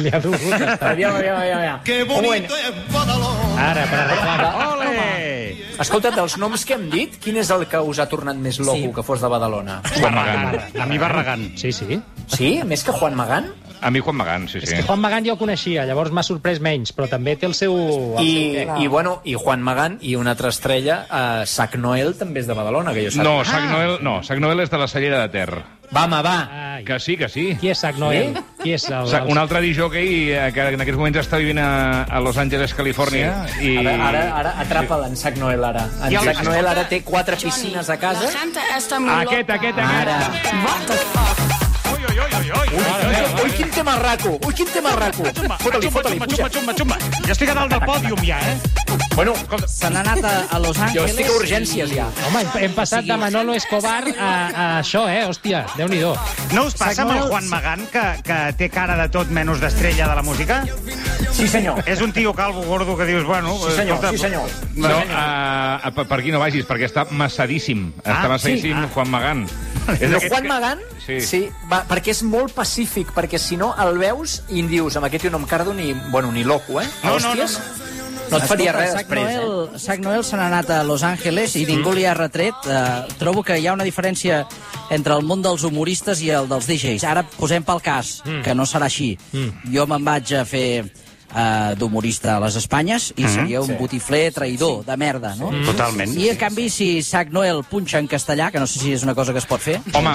Li 0.04 0.10
ha 0.12 0.20
dolgut. 0.20 0.52
estar. 0.52 0.90
Aviam, 0.92 1.16
aviam, 1.16 1.36
aviam. 1.40 1.58
aviam. 1.58 1.80
Moment. 2.08 2.20
bonito 2.20 2.56
es 2.60 2.92
Badalona. 2.92 3.70
Ara, 3.70 3.86
per 3.88 3.98
arreglar. 4.04 4.68
Ole! 4.74 5.64
Escolta, 5.80 6.10
dels 6.10 6.36
noms 6.38 6.64
que 6.68 6.74
hem 6.76 6.88
dit, 6.92 7.16
quin 7.22 7.40
és 7.40 7.50
el 7.54 7.64
que 7.70 7.80
us 7.80 7.98
ha 8.02 8.06
tornat 8.10 8.36
més 8.36 8.60
loco 8.60 8.76
Sí. 8.76 8.92
que 8.94 9.02
fos 9.02 9.20
de 9.24 9.28
Badalona? 9.32 9.80
Juan 9.98 10.14
Magán. 10.14 10.60
A 10.78 10.86
mi 10.86 10.98
Barragán. 10.98 11.52
Sí, 11.56 11.72
sí. 11.72 12.00
Sí? 12.26 12.60
Més 12.68 12.84
que 12.84 12.92
Juan 12.92 13.14
Magán? 13.16 13.48
A 13.80 13.90
mi 13.90 14.00
Juan 14.00 14.16
Magán, 14.16 14.48
sí, 14.48 14.60
sí. 14.60 14.76
Juan 14.86 15.00
Magán 15.00 15.24
ja 15.24 15.32
el 15.32 15.38
coneixia, 15.38 15.84
llavors 15.86 16.10
m'ha 16.10 16.22
sorprès 16.26 16.60
menys, 16.60 16.92
però 16.96 17.08
també 17.08 17.36
té 17.36 17.46
el 17.46 17.54
seu... 17.54 17.76
El 18.18 18.24
I, 18.24 18.32
seu 18.64 18.76
i, 18.82 18.86
bueno, 18.90 19.20
i 19.24 19.34
Juan 19.38 19.62
Magán 19.62 19.98
i 20.02 20.16
una 20.18 20.32
altra 20.34 20.48
estrella, 20.50 21.04
uh, 21.08 21.46
Sac 21.46 21.76
Noel 21.78 22.14
també 22.18 22.40
és 22.42 22.46
de 22.50 22.54
Badalona, 22.58 22.92
que 22.96 23.06
jo 23.06 23.10
sàpiga. 23.14 23.24
No, 23.28 23.44
Sac 23.44 23.68
Noel, 23.70 23.98
no, 24.02 24.20
Sac 24.26 24.38
Noel 24.42 24.60
és 24.66 24.70
de 24.70 24.78
la 24.82 24.88
Cellera 24.90 25.20
de 25.26 25.28
Ter. 25.34 25.50
Va, 25.88 26.02
home, 26.04 26.18
va. 26.20 26.34
Ai. 26.52 26.82
Que 26.84 26.98
sí, 27.00 27.14
que 27.16 27.30
sí. 27.32 27.46
Qui 27.60 27.70
és 27.72 27.78
Sac 27.80 27.96
Noel? 27.96 28.34
Qui 28.60 28.74
és 28.76 28.84
el... 28.92 29.08
El... 29.08 29.30
un 29.32 29.38
altre 29.40 29.62
disjockey 29.64 30.28
eh, 30.36 30.50
que 30.52 30.66
en 30.74 30.82
aquests 30.84 30.98
moments 31.00 31.16
està 31.22 31.38
vivint 31.40 31.62
a, 31.62 32.02
a 32.04 32.20
Los 32.20 32.36
Angeles, 32.36 32.74
Califòrnia. 32.76 33.30
I... 33.64 33.78
Ara, 33.80 33.94
ara, 34.10 34.22
ara 34.42 34.52
atrapa'l, 34.66 35.06
en 35.08 35.16
Sac 35.16 35.38
Noel, 35.40 35.64
ara. 35.64 35.86
En 36.04 36.12
el- 36.12 36.28
Sac 36.28 36.44
Noel 36.44 36.68
ara 36.74 36.84
té 36.92 37.00
quatre 37.06 37.40
piscines 37.40 37.88
a 37.88 37.96
casa. 37.96 38.26
La 38.28 38.36
gente 38.36 38.60
está 38.76 39.00
muy 39.00 39.14
Aquest, 39.16 39.48
loca. 39.48 39.54
aquest, 39.62 39.78
Ara. 39.78 40.18
aquest. 40.26 40.54
What 40.66 40.86
the 40.92 41.00
fuck? 41.14 41.37
Ui, 42.18 42.24
ui, 42.24 42.50
ui, 42.50 42.68
ui, 42.74 42.82
ui. 42.82 43.42
Ui, 43.44 43.50
quin 43.54 43.70
tema 43.70 43.94
raco! 43.96 44.38
Ui, 44.44 44.52
quin 44.54 44.66
tema 44.72 44.90
raco! 44.98 45.22
Fota-li, 45.62 45.90
fota-li, 45.90 46.18
puja. 46.18 46.48
xumba, 46.50 46.74
xumba. 46.74 46.96
Jo 47.24 47.30
estic 47.34 47.52
a 47.52 47.54
dalt 47.54 47.70
del 47.70 47.84
pòdium 47.86 48.22
ja, 48.26 48.38
eh? 48.42 48.56
Bueno, 49.14 49.34
Se 49.66 49.90
n'ha 49.90 50.00
anat 50.02 50.24
a, 50.26 50.58
Los 50.58 50.76
jo 50.76 50.82
Angeles. 50.82 51.10
estic 51.12 51.28
a 51.30 51.36
urgències 51.38 51.92
ja. 51.94 52.08
Home, 52.26 52.42
hem, 52.58 52.74
passat 52.74 53.06
de 53.06 53.16
Manolo 53.16 53.54
Escobar 53.54 54.02
a, 54.18 54.30
a 54.48 54.66
això, 54.80 55.04
eh? 55.10 55.22
Hòstia, 55.28 55.64
déu-n'hi-do. 55.76 56.16
No 56.56 56.64
us 56.66 56.74
passa 56.74 57.02
amb 57.06 57.14
el 57.14 57.28
Juan 57.30 57.46
Magán, 57.48 57.86
que, 57.92 58.04
que 58.26 58.38
té 58.58 58.68
cara 58.70 58.98
de 58.98 59.08
tot 59.14 59.30
menys 59.30 59.62
d'estrella 59.62 60.08
de 60.10 60.18
la 60.18 60.22
música? 60.26 60.64
Sí, 61.32 61.46
senyor. 61.46 61.84
És 61.86 62.02
un 62.02 62.12
tio 62.12 62.34
calvo 62.34 62.62
gordo 62.66 62.96
que 62.98 63.06
dius, 63.06 63.24
bueno... 63.24 63.54
Sí, 63.62 63.76
senyor, 63.76 63.98
escolta, 64.02 64.10
sí, 64.10 64.18
senyor. 64.18 64.50
No, 64.74 64.90
uh, 64.90 65.94
per, 65.94 66.06
per 66.10 66.18
aquí 66.18 66.34
no 66.34 66.42
vagis, 66.42 66.66
perquè 66.66 66.88
està 66.90 67.06
massadíssim. 67.10 67.92
Ah, 68.02 68.16
està 68.18 68.28
massadíssim 68.34 68.74
sí? 68.74 68.86
Ah. 68.86 68.90
Juan 68.94 69.10
Magán. 69.14 69.46
Juan 70.28 70.46
Magán, 70.50 70.78
Sí. 71.08 71.20
sí, 71.24 71.38
va, 71.70 71.78
perquè 71.88 72.07
és 72.10 72.22
molt 72.24 72.54
pacífic, 72.56 73.12
perquè 73.16 73.40
si 73.40 73.58
no 73.60 73.72
el 73.82 73.98
veus 74.00 74.40
i 74.48 74.62
dius, 74.68 74.96
amb 74.96 75.08
aquest 75.08 75.26
tio 75.26 75.34
no 75.34 75.42
em 75.42 75.46
cardo 75.48 75.74
ni, 75.76 75.92
bueno, 76.12 76.32
ni 76.32 76.44
loco, 76.44 76.80
eh? 76.80 76.86
No, 77.04 77.18
no, 77.18 77.32
Hòsties, 77.32 77.58
no 78.28 78.38
et 78.38 78.46
faria 78.48 78.72
res 78.76 78.92
Sac 78.92 79.08
després, 79.08 79.30
eh? 79.30 79.36
Noel, 79.40 79.80
Sac 79.80 80.02
Noel 80.04 80.24
se 80.26 80.38
n'ha 80.38 80.48
anat 80.50 80.70
a 80.74 80.82
Los 80.86 81.04
Angeles 81.06 81.56
i 81.56 81.64
ningú 81.68 81.94
li 81.96 82.04
ha 82.08 82.14
retret. 82.16 82.68
Eh, 82.68 83.16
trobo 83.20 83.42
que 83.44 83.58
hi 83.58 83.66
ha 83.68 83.76
una 83.76 83.86
diferència 83.88 84.42
entre 84.94 85.16
el 85.16 85.24
món 85.28 85.42
dels 85.44 85.64
humoristes 85.68 86.22
i 86.24 86.30
el 86.36 86.48
dels 86.50 86.68
DJs. 86.68 87.04
Ara 87.08 87.24
posem 87.36 87.64
pel 87.64 87.82
cas, 87.84 88.18
que 88.44 88.56
no 88.56 88.66
serà 88.68 88.88
així. 88.88 89.14
Jo 89.72 89.86
me'n 89.88 90.04
vaig 90.04 90.32
a 90.36 90.44
fer 90.48 90.68
eh, 91.34 91.74
d'humorista 91.78 92.36
a 92.36 92.40
les 92.42 92.56
Espanyes 92.60 93.12
i 93.16 93.26
seria 93.28 93.60
un 93.62 93.74
botifler 93.78 94.28
traïdor 94.34 94.84
de 94.86 94.96
merda, 95.00 95.34
no? 95.38 95.50
Totalment. 95.66 96.14
I, 96.18 96.30
en 96.32 96.38
canvi, 96.40 96.68
si 96.72 97.02
Sac 97.02 97.30
Noel 97.34 97.62
punxa 97.68 97.98
en 98.00 98.08
castellà, 98.10 98.50
que 98.52 98.60
no 98.62 98.66
sé 98.66 98.80
si 98.80 98.92
és 98.96 99.04
una 99.06 99.14
cosa 99.14 99.32
que 99.32 99.42
es 99.42 99.46
pot 99.48 99.60
fer... 99.60 99.78
Home, 99.94 100.14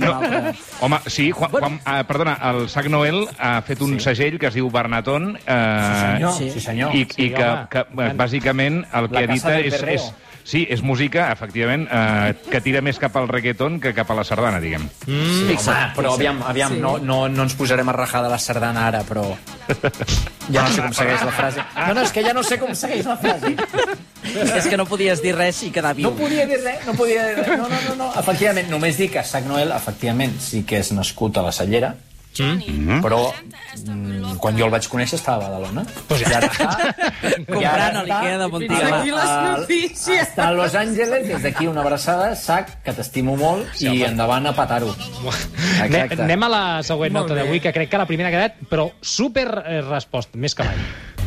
no, 0.00 0.12
altre... 0.14 0.54
home, 0.80 1.00
sí, 1.06 1.30
Juan, 1.32 1.50
Juan, 1.50 1.78
uh, 1.82 2.02
perdona, 2.08 2.36
el 2.52 2.68
Sac 2.72 2.88
Noel 2.92 3.24
ha 3.38 3.56
fet 3.66 3.82
un 3.82 3.98
segell 4.00 4.38
que 4.38 4.50
es 4.50 4.54
diu 4.58 4.70
Bernatón 4.72 5.32
uh, 5.36 5.38
Senyor, 5.46 6.32
Sí. 6.38 6.50
sí, 6.50 6.60
senyor. 6.60 6.94
i, 6.94 7.06
Sí, 7.12 7.26
i 7.26 7.30
que, 7.34 7.44
home. 7.44 7.66
que 7.70 7.80
eh, 7.82 8.12
bàsicament 8.16 8.82
el 8.94 9.08
que 9.10 9.24
edita 9.26 9.56
és, 9.60 9.74
és, 9.96 10.06
sí, 10.44 10.64
és 10.70 10.82
música, 10.82 11.30
efectivament, 11.32 11.86
eh, 11.90 12.34
que 12.50 12.60
tira 12.64 12.82
més 12.84 12.98
cap 13.02 13.16
al 13.16 13.28
reggaeton 13.30 13.80
que 13.82 13.94
cap 13.96 14.10
a 14.10 14.18
la 14.18 14.24
sardana, 14.24 14.60
diguem. 14.62 14.84
Mm, 15.06 15.48
Fixa't, 15.50 15.72
home, 15.72 15.96
però 15.96 16.14
aviam, 16.16 16.42
aviam 16.46 16.78
no, 16.80 16.96
no, 16.98 17.26
no 17.32 17.46
ens 17.46 17.56
posarem 17.58 17.88
a 17.88 17.96
rajar 17.96 18.22
de 18.26 18.32
la 18.32 18.38
sardana 18.42 18.86
ara, 18.88 19.02
però... 19.08 19.26
Ja 20.52 20.64
no 20.66 20.72
sé 20.74 20.82
com 20.82 20.94
segueix 20.96 21.22
la 21.22 21.34
frase. 21.36 21.66
No, 21.76 21.94
no, 21.94 22.02
és 22.02 22.12
que 22.12 22.24
ja 22.26 22.32
no 22.34 22.42
sé 22.42 22.58
com 22.58 22.74
segueix 22.74 23.06
la 23.06 23.16
frase. 23.20 23.54
És 24.32 24.68
que 24.70 24.76
no 24.78 24.86
podies 24.86 25.20
dir 25.22 25.32
res 25.34 25.58
i 25.66 25.72
quedar 25.74 25.92
viu. 25.98 26.06
No 26.08 26.16
podia 26.16 26.46
dir 26.46 26.60
res, 26.62 26.84
no 26.86 26.94
podia 26.94 27.24
dir 27.26 27.40
res. 27.40 27.58
No, 27.58 27.66
no, 27.68 27.80
no, 27.88 27.94
no. 27.98 28.08
Efectivament, 28.20 28.70
només 28.70 28.96
dic 29.00 29.16
que 29.16 29.24
Sac 29.26 29.48
Noel, 29.48 29.74
efectivament, 29.74 30.36
sí 30.40 30.62
que 30.68 30.78
és 30.78 30.92
nascut 30.94 31.36
a 31.38 31.44
la 31.46 31.52
Cellera, 31.54 31.92
però 33.02 33.20
mm, 33.28 34.38
quan 34.42 34.56
jo 34.58 34.66
el 34.66 34.72
vaig 34.72 34.88
conèixer 34.90 35.18
estava 35.18 35.46
a 35.46 35.50
Badalona. 35.50 35.84
Pues 36.08 36.24
ja 36.24 36.38
ara 36.38 36.48
està... 36.48 36.70
Comprant 37.48 37.98
a 38.00 38.04
l'Ikea 38.06 38.38
de 38.40 38.46
Fins 38.46 38.54
Montigalà. 38.54 38.98
aquí 39.00 39.14
les 39.16 39.32
notícies. 39.60 40.22
Està 40.28 40.48
a 40.48 40.56
Los 40.56 40.76
Angeles, 40.78 41.26
des 41.28 41.46
d'aquí 41.46 41.68
una 41.70 41.84
abraçada, 41.84 42.32
Sac, 42.38 42.74
que 42.84 42.96
t'estimo 42.96 43.36
molt, 43.40 43.68
i 43.82 44.04
endavant 44.08 44.48
a 44.48 44.54
patar-ho. 44.56 44.92
Ne, 45.92 46.04
anem 46.18 46.48
a 46.48 46.50
la 46.52 46.64
següent 46.86 47.12
Molt 47.12 47.28
nota 47.28 47.40
d'avui, 47.40 47.60
que 47.62 47.72
crec 47.74 47.90
que 47.92 48.00
la 48.00 48.08
primera 48.08 48.30
ha 48.30 48.34
quedat, 48.34 48.60
però 48.70 48.88
super 49.00 49.48
eh, 49.62 49.80
resposta, 49.86 50.38
més 50.40 50.56
que 50.56 50.66
mai. 50.66 50.78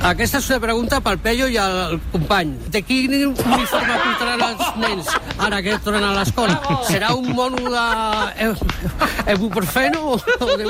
Aquesta 0.06 0.38
és 0.38 0.48
una 0.52 0.60
pregunta 0.62 1.00
pel 1.02 1.18
Pello 1.24 1.48
i 1.50 1.56
el 1.58 1.96
company. 2.12 2.52
De 2.74 2.82
quin 2.86 3.14
uniforme 3.32 3.96
portaran 4.04 4.44
els 4.46 4.76
nens 4.82 5.08
ara 5.42 5.62
que 5.66 5.78
tornen 5.86 6.04
a 6.06 6.12
l'escola? 6.18 6.58
Serà 6.86 7.14
un 7.18 7.32
mono 7.34 7.72
de 7.72 9.34
ibuprofeno 9.34 10.14
o 10.14 10.50
de... 10.58 10.68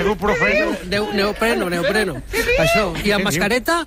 Ibuprofeno? 0.00 0.76
De, 0.92 1.00
neopreno, 1.18 1.70
neopreno. 1.72 2.18
Això. 2.62 2.84
I 3.02 3.14
amb 3.16 3.26
mascareta, 3.26 3.80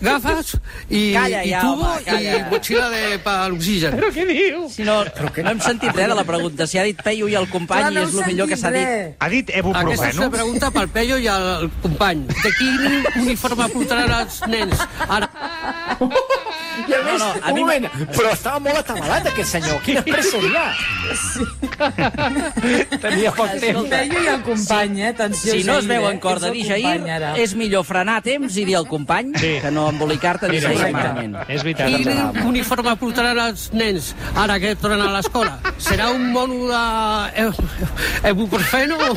gafes 0.00 0.56
i, 0.88 1.12
Calla 1.14 1.44
i 1.44 1.54
tubo 1.54 1.86
home, 1.86 2.02
calla. 2.08 2.34
i 2.40 2.42
motxilla 2.50 2.88
de, 2.90 3.04
per 3.22 3.36
l'oxigen. 3.52 3.96
Però 4.00 4.10
què 4.14 4.26
diu? 4.32 4.66
Si 4.72 4.86
no, 4.88 4.98
no 5.04 5.54
hem 5.54 5.62
sentit 5.62 5.94
res 5.94 6.10
de 6.10 6.18
la 6.18 6.26
pregunta. 6.26 6.66
Si 6.70 6.80
ha 6.80 6.86
dit 6.88 6.98
Peyu 7.04 7.30
i 7.30 7.38
el 7.38 7.46
company 7.52 7.86
Clar, 7.86 7.94
no 7.94 8.02
i 8.02 8.08
és 8.08 8.18
el 8.18 8.26
millor 8.32 8.50
que 8.50 8.58
s'ha 8.58 8.74
dit. 8.74 9.14
Ha 9.20 9.30
dit 9.30 9.54
Aquesta 9.60 10.10
és 10.10 10.18
una 10.20 10.30
pregunta 10.34 10.72
pel 10.74 10.90
Pello 10.90 11.20
i 11.22 11.30
el 11.30 11.70
company. 11.84 12.26
De 12.30 12.54
quin 12.58 13.22
uniforme 13.22 13.70
portaran 13.70 14.16
els 14.20 14.29
nens 14.46 14.78
ara? 15.08 15.28
I 16.88 16.94
a 16.94 17.00
més, 17.04 17.18
no, 17.20 17.28
a 17.30 17.48
un 17.50 17.54
mi 17.54 17.60
moment, 17.60 17.86
però 18.16 18.30
estava 18.32 18.58
molt 18.62 18.78
atabalat 18.80 19.26
aquest 19.30 19.50
senyor. 19.56 19.80
Quina 19.84 20.02
pressa 20.06 20.38
hi 20.40 20.52
ha? 20.56 20.66
Tenia 23.00 23.32
poc 23.36 23.52
temps. 23.60 23.88
Pello 23.90 24.22
i 24.24 24.28
el 24.32 24.42
company, 24.46 25.00
eh? 25.02 25.08
Atenció, 25.10 25.52
Si 25.54 25.64
no 25.66 25.78
es 25.80 25.86
veu 25.90 26.06
eh? 26.06 26.10
en 26.12 26.18
cor 26.22 26.40
de 26.40 26.46
Ets 26.48 26.54
el 26.54 26.58
dir 26.60 26.66
Jair, 26.70 26.84
company, 26.98 27.10
ara. 27.16 27.32
és 27.42 27.54
millor 27.58 27.84
frenar 27.88 28.16
a 28.20 28.24
temps 28.24 28.56
i 28.56 28.64
dir 28.68 28.76
al 28.78 28.86
company 28.88 29.32
Sí. 29.40 29.52
que 29.62 29.70
no 29.70 29.88
embolicar-te 29.90 30.46
correcte. 30.46 30.92
malament. 30.92 31.36
És 31.48 31.62
veritat. 31.62 31.86
Quin 31.90 32.46
uniforme 32.48 32.94
portaran 33.00 33.38
els 33.48 33.68
nens 33.72 34.14
ara 34.34 34.58
que 34.60 34.74
tornen 34.76 35.02
a 35.06 35.10
l'escola? 35.18 35.58
Serà 35.78 36.10
un 36.14 36.30
mono 36.32 36.66
de 36.70 37.44
eh, 37.44 38.30
ibuprofeno 38.30 38.96
o 38.96 39.16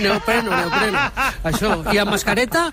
neopreno, 0.00 0.50
neopreno. 0.50 0.98
Això. 1.44 1.72
I 1.94 1.98
amb 2.02 2.10
mascareta, 2.14 2.66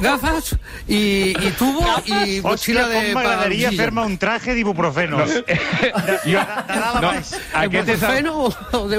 gafes 0.00 0.54
i, 0.88 1.34
i 1.36 1.50
tubo 1.58 1.84
i 2.06 2.40
motxilla 2.44 2.86
de... 2.88 2.94
com 2.94 3.06
m'agradaria 3.18 3.70
fer-me 3.76 4.04
un 4.06 4.16
traje 4.18 4.54
d'ibuprofenos. 4.54 5.28
De, 5.32 5.42
de, 5.46 6.18
de 6.24 6.36
dalt 6.80 6.96
a 6.96 7.00
No, 7.06 7.10
aquest 7.10 7.88
és 7.94 8.02
el, 8.02 8.26
Ibuprofeno 8.26 8.34
o 8.72 8.88
de, 8.88 8.98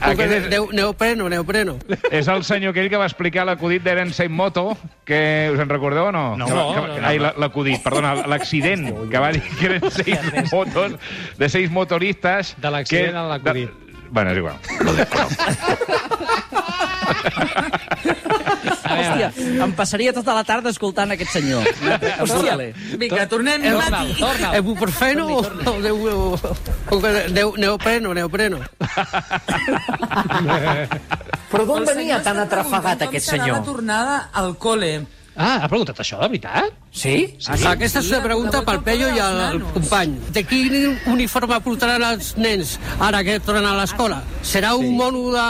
Aquest 0.00 0.30
de, 0.30 0.36
és- 0.38 0.48
de, 0.50 0.60
neopreno, 0.76 1.28
neopreno. 1.28 1.76
és 2.10 2.28
el 2.28 2.44
senyor 2.44 2.72
aquell 2.74 2.90
que 2.92 3.00
va 3.00 3.06
explicar 3.06 3.44
l'acudit 3.48 3.82
d'Eren 3.84 4.12
Moto, 4.32 4.76
que 5.04 5.50
us 5.52 5.60
en 5.60 5.68
recordeu 5.68 6.06
o 6.08 6.12
no? 6.12 6.36
No. 6.36 6.46
No, 6.48 6.66
que, 6.74 6.80
no, 6.80 6.98
no. 6.98 7.06
Ai, 7.06 7.18
la- 7.18 7.34
l'acudit, 7.36 7.82
perdona, 7.82 8.14
l'accident, 8.26 8.86
que 9.10 9.18
va 9.18 9.32
dir 9.32 9.42
que 9.58 9.66
eren 9.72 9.90
seis 9.90 10.18
motos, 10.52 10.92
de 11.38 11.48
seis 11.48 11.70
motoristes... 11.70 12.54
De 12.60 12.70
l'accident 12.70 13.16
en 13.24 13.28
l'acudit. 13.32 13.68
de- 13.70 13.82
Bueno, 14.14 14.30
és 14.30 14.36
igual. 14.38 14.54
Hòstia, 19.00 19.28
em 19.64 19.72
passaria 19.76 20.12
tota 20.16 20.34
la 20.36 20.44
tarda 20.46 20.70
escoltant 20.74 21.10
aquest 21.14 21.32
senyor. 21.36 21.66
Hòstia, 22.24 22.56
Vinga, 23.00 23.26
tornem 23.30 23.62
Torna'l, 23.64 23.90
Mati. 23.90 24.14
torna'l. 24.20 24.58
Ibuprofeno 24.60 25.26
o 25.38 25.42
de, 25.84 25.92
o, 25.92 27.00
de 27.34 27.44
neopreno, 27.58 28.14
neopreno. 28.14 28.60
Però 31.50 31.66
d'on 31.68 31.82
El 31.82 31.88
venia 31.88 32.18
senyor 32.18 32.24
tan 32.24 32.38
està 32.38 32.46
atrafegat 32.48 32.80
preguntant 32.82 33.08
aquest 33.08 33.28
com 33.28 33.34
serà 33.34 33.44
senyor? 33.44 33.58
la 33.60 33.66
tornada 33.68 34.16
al 34.32 34.54
col·le. 34.60 34.92
Ah, 35.34 35.56
ha 35.64 35.68
preguntat 35.70 35.98
això, 36.02 36.18
de 36.22 36.28
veritat? 36.30 36.70
Sí? 36.94 37.34
Aquesta 37.66 37.98
és 37.98 38.06
una 38.12 38.20
pregunta 38.22 38.60
pel 38.62 38.78
Pello 38.86 39.08
i 39.10 39.18
el 39.18 39.56
company. 39.74 40.12
De 40.36 40.44
quin 40.46 40.94
uniforme 41.10 41.56
portaran 41.64 42.04
els 42.06 42.28
nens 42.38 42.76
ara 43.02 43.24
que 43.26 43.40
tornen 43.42 43.66
a 43.66 43.72
l'escola? 43.80 44.20
Serà 44.46 44.76
un 44.78 44.92
mono 44.94 45.24
de 45.34 45.46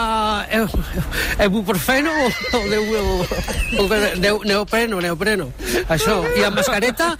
eh, 0.57 1.45
ibuprofeno 1.45 2.09
o 2.25 2.61
de, 2.71 2.79
o, 2.81 3.85
de, 3.91 3.99
de 4.23 4.31
neopreno, 4.49 4.97
neopreno. 5.05 5.51
Això. 5.85 6.17
I 6.33 6.47
amb 6.47 6.57
mascareta, 6.57 7.11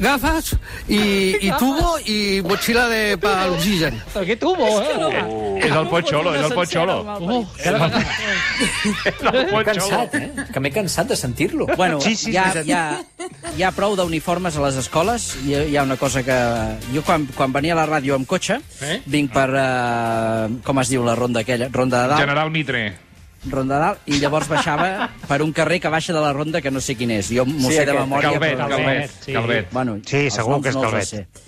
gafes 0.00 0.54
i, 0.88 1.02
i 1.44 1.52
tubo 1.60 1.98
i 2.08 2.40
motxilla 2.48 2.86
de, 2.88 3.02
per 3.20 3.34
l'oxigen. 3.50 4.00
Però 4.14 4.24
què 4.24 4.38
tubo, 4.40 4.70
eh? 4.80 5.60
És 5.66 5.76
el 5.76 5.90
Pocholo, 5.92 6.32
és 6.32 6.48
el 6.48 6.56
Pocholo. 6.56 6.96
Oh, 7.20 7.42
És 7.60 7.68
el 7.74 7.78
Pocholo. 9.52 9.64
cansat, 9.68 10.16
eh? 10.16 10.48
Que 10.48 10.64
m'he 10.64 10.72
cansat 10.72 11.12
de 11.12 11.20
sentir-lo. 11.26 11.68
Bueno, 11.76 12.00
Sí, 12.00 12.16
sí, 12.16 12.32
sí, 12.32 12.64
sí. 12.64 12.72
Hi, 13.56 13.62
ha, 13.64 13.70
prou 13.74 13.96
d'uniformes 13.98 14.56
a 14.56 14.62
les 14.66 14.76
escoles. 14.82 15.30
Hi 15.46 15.54
hi 15.72 15.76
ha 15.76 15.82
una 15.86 15.96
cosa 15.96 16.22
que... 16.26 16.36
Jo, 16.94 17.02
quan, 17.06 17.26
quan 17.36 17.52
venia 17.54 17.74
a 17.76 17.80
la 17.80 17.86
ràdio 17.88 18.14
amb 18.18 18.26
cotxe, 18.28 18.60
Eh? 18.82 19.00
vinc 19.06 19.32
per... 19.34 19.48
Uh, 19.50 20.60
com 20.66 20.78
es 20.82 20.90
diu 20.92 21.04
la 21.06 21.14
ronda 21.18 21.40
aquella? 21.42 21.68
Ronda 21.72 22.02
de 22.04 22.08
dalt. 22.14 22.20
General 22.26 22.50
Mitre. 22.54 22.84
Ronda 23.46 23.76
de 23.78 23.80
dalt, 23.84 24.06
i 24.10 24.18
llavors 24.18 24.48
baixava 24.50 25.08
per 25.28 25.40
un 25.44 25.52
carrer 25.54 25.78
que 25.80 25.90
baixa 25.92 26.12
de 26.16 26.20
la 26.22 26.32
ronda 26.34 26.60
que 26.62 26.70
no 26.74 26.80
sé 26.82 26.96
quin 26.98 27.12
és. 27.14 27.28
Jo 27.30 27.44
m'ho 27.46 27.68
Sí, 27.70 27.76
sé 27.76 27.84
de 27.86 27.94
memòria. 27.94 28.32
Calvet, 28.34 28.56
però- 28.58 28.70
Calvet, 28.74 29.18
sí. 29.24 29.32
Calvet. 29.36 29.68
Bueno, 29.72 29.98
Sí, 30.06 30.24
segur 30.30 30.60
que 30.62 30.70
és 30.72 30.78
no 30.78 30.82
Calvet. 30.88 31.44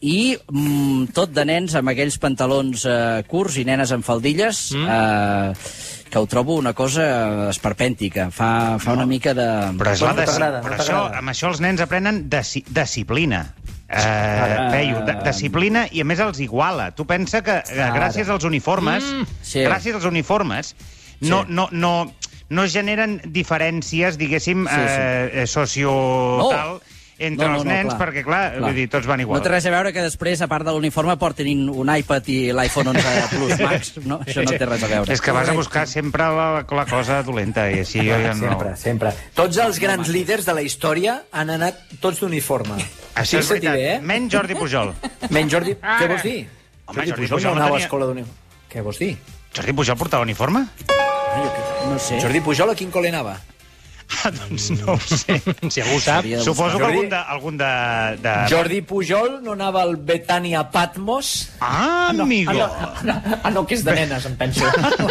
I 0.00 0.36
mm, 0.46 1.08
tot 1.16 1.32
de 1.34 1.42
nens 1.48 1.72
amb 1.74 1.90
aquells 1.90 2.20
pantalons 2.22 2.84
eh, 2.86 3.24
curts 3.26 3.56
i 3.58 3.64
nenes 3.66 3.90
amb 3.90 4.04
faldilles, 4.06 4.68
mm. 4.76 4.84
eh, 4.86 5.97
que 6.08 6.18
ho 6.18 6.26
trobo 6.26 6.56
una 6.56 6.72
cosa 6.74 7.48
esperpèntica. 7.50 8.28
Fa, 8.34 8.78
fa 8.82 8.92
una 8.96 9.06
mica 9.06 9.34
de... 9.36 9.46
Però, 9.78 9.92
és 9.94 10.02
Però 10.02 10.12
la 10.12 10.50
no 10.50 10.58
no 10.58 10.62
però 10.66 10.78
això, 10.80 11.00
amb 11.20 11.32
això 11.32 11.50
els 11.52 11.60
nens 11.64 11.80
aprenen 11.84 12.24
deci 12.30 12.64
disciplina. 12.68 13.44
Eh, 13.88 14.68
Peyu, 14.72 14.98
de, 15.06 15.14
disciplina 15.24 15.86
i 15.96 16.02
a 16.02 16.04
més 16.04 16.20
els 16.20 16.40
iguala. 16.44 16.90
Tu 16.92 17.06
pensa 17.08 17.40
que 17.42 17.60
eh, 17.62 17.88
gràcies 17.94 18.28
als 18.28 18.44
uniformes, 18.44 19.04
Sí. 19.40 19.62
gràcies 19.64 19.94
als 19.96 20.04
uniformes, 20.04 20.74
no, 21.20 21.44
no, 21.48 21.68
no, 21.72 22.12
no 22.50 22.64
es 22.64 22.72
generen 22.76 23.18
diferències, 23.24 24.18
diguéssim, 24.20 24.66
Sí, 24.68 24.74
sí. 24.74 25.40
eh, 25.42 25.46
socio... 25.46 25.92
No. 26.42 26.80
Entre 27.18 27.46
No, 27.46 27.52
no, 27.52 27.58
els 27.58 27.64
no, 27.66 27.70
nens, 27.72 27.88
clar. 27.92 27.98
perquè, 28.00 28.22
clar, 28.22 28.40
vull 28.62 28.74
dir, 28.76 28.84
tots 28.88 29.06
van 29.10 29.20
igual. 29.20 29.40
No 29.40 29.42
té 29.44 29.50
res 29.50 29.66
a 29.66 29.72
veure 29.74 29.92
que 29.92 30.02
després, 30.04 30.40
a 30.42 30.46
part 30.50 30.64
de 30.64 30.70
l'uniforme, 30.72 31.16
portin 31.18 31.64
un 31.68 31.90
iPad 31.96 32.28
i 32.30 32.36
l'iPhone 32.54 32.92
11 32.94 33.24
Plus 33.32 33.54
Max. 33.66 33.92
No? 34.06 34.20
Això 34.22 34.44
no 34.46 34.52
té 34.54 34.68
res 34.70 34.84
a 34.86 34.90
veure. 34.92 35.12
És 35.16 35.20
que 35.24 35.34
vas 35.34 35.48
a 35.50 35.56
buscar 35.58 35.86
sempre 35.90 36.22
la, 36.36 36.48
la 36.62 36.86
cosa 36.86 37.22
dolenta, 37.26 37.66
i 37.70 37.80
així 37.82 38.04
jo 38.06 38.20
ja 38.22 38.34
no... 38.34 38.46
Sempre, 38.48 38.76
sempre. 38.78 39.12
Tots 39.34 39.58
els 39.66 39.80
grans 39.82 40.08
líders 40.14 40.46
de 40.46 40.54
la 40.54 40.62
història 40.62 41.18
han 41.32 41.50
anat 41.56 41.80
tots 42.00 42.20
d'uniforme. 42.22 42.78
Això 43.18 43.40
és 43.42 43.50
veritat. 43.50 43.74
bé, 43.74 43.88
eh? 43.96 43.98
Menys 44.00 44.30
Jordi 44.32 44.54
Pujol. 44.54 44.94
Menys 45.34 45.50
Jordi... 45.52 45.74
Què 45.82 46.06
vols 46.14 46.22
dir? 46.22 46.38
Home, 46.88 46.94
Jordi 46.94 47.10
Jordi 47.10 47.26
Pujol 47.26 47.36
Pujol 47.38 47.50
no 47.50 47.54
no 47.58 47.60
anava 47.64 47.74
a 47.74 47.78
tenia- 47.80 47.86
escola 47.90 48.06
d'uniforme. 48.12 48.44
Què 48.70 48.82
vols 48.86 48.98
dir? 49.02 49.10
Jordi 49.58 49.72
Pujol 49.74 49.96
portava 49.98 50.22
uniforme? 50.22 50.62
No 51.88 51.98
sé. 51.98 52.18
Jordi 52.22 52.40
Pujol 52.44 52.70
a 52.70 52.74
quin 52.78 52.90
col·le 52.94 53.10
anava? 53.10 53.34
Ah, 54.24 54.30
doncs 54.34 54.70
no 54.78 54.92
ho 54.94 54.98
sé. 54.98 55.40
Si 55.72 55.80
algú 55.80 56.00
sap... 56.02 56.24
Suposo 56.42 56.78
que 56.78 56.84
Jordi- 56.84 56.96
algun 56.96 57.08
de... 57.10 57.16
Algun 57.16 57.56
de, 57.60 57.70
de... 58.24 58.32
Jordi 58.50 58.80
Pujol 58.82 59.38
no 59.44 59.52
anava 59.52 59.82
al 59.82 59.96
Betania 59.96 60.70
Patmos? 60.72 61.50
Ah, 61.60 62.08
amigo. 62.10 62.50
Ah, 62.50 62.94
no, 63.04 63.22
ah, 63.42 63.50
no, 63.50 63.66
que 63.66 63.74
és 63.78 63.84
de 63.84 63.92
nenes, 63.94 64.26
em 64.26 64.36
penso. 64.40 64.64
no 64.98 65.06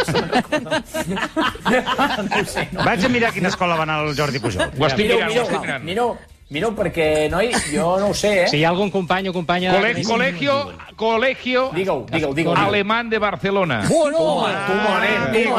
ho 2.35 2.45
sé, 2.45 2.67
no. 2.71 2.83
Vaig 2.83 3.05
a 3.05 3.09
mirar 3.11 3.29
a 3.31 3.35
quina 3.35 3.49
escola 3.53 3.75
va 3.79 3.83
anar 3.87 4.01
el 4.07 4.15
Jordi 4.17 4.39
Pujol. 4.43 4.63
Ho 4.77 4.85
estic 4.89 5.07
mirant, 5.07 5.31
ho 5.31 5.43
estic 5.45 5.61
mirant. 5.61 5.83
mireu, 5.87 6.09
mireu, 6.49 6.71
perquè, 6.77 7.07
noi, 7.31 7.51
jo 7.71 7.93
no 8.01 8.07
ho 8.11 8.15
sé, 8.17 8.33
eh? 8.45 8.47
Si 8.51 8.57
hi 8.61 8.65
ha 8.65 8.69
algun 8.73 8.91
company 8.93 9.29
o 9.29 9.33
companya... 9.35 9.73
Cole 9.77 9.93
colegio, 10.03 10.53
colegio 10.95 11.69
Digue-ho, 11.73 12.05
digue-ho, 12.11 12.33
digue-ho. 12.33 12.55
alemán 12.57 13.09
de 13.09 13.19
Barcelona. 13.19 13.83
Bueno, 13.87 14.17
toma, 14.17 14.65
toma, 14.67 14.99
nen, 15.05 15.21
Amigo. 15.31 15.55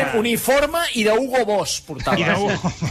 Ja. 0.00 0.18
uniforme 0.18 0.80
i 0.96 1.04
de 1.04 1.12
Hugo 1.12 1.44
Boss 1.46 1.80
portava. 1.86 2.16
I 2.18 2.24
de, 2.24 2.36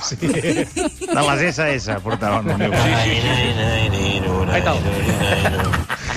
sí. 0.06 0.16
de 0.22 1.24
les 1.28 1.42
SS 1.56 1.98
portaven 2.04 2.50
el 2.54 2.58
meu. 2.62 2.74
Sí, 2.74 3.16
sí. 3.16 4.12
Ai, 4.52 4.62
tal. 4.66 4.78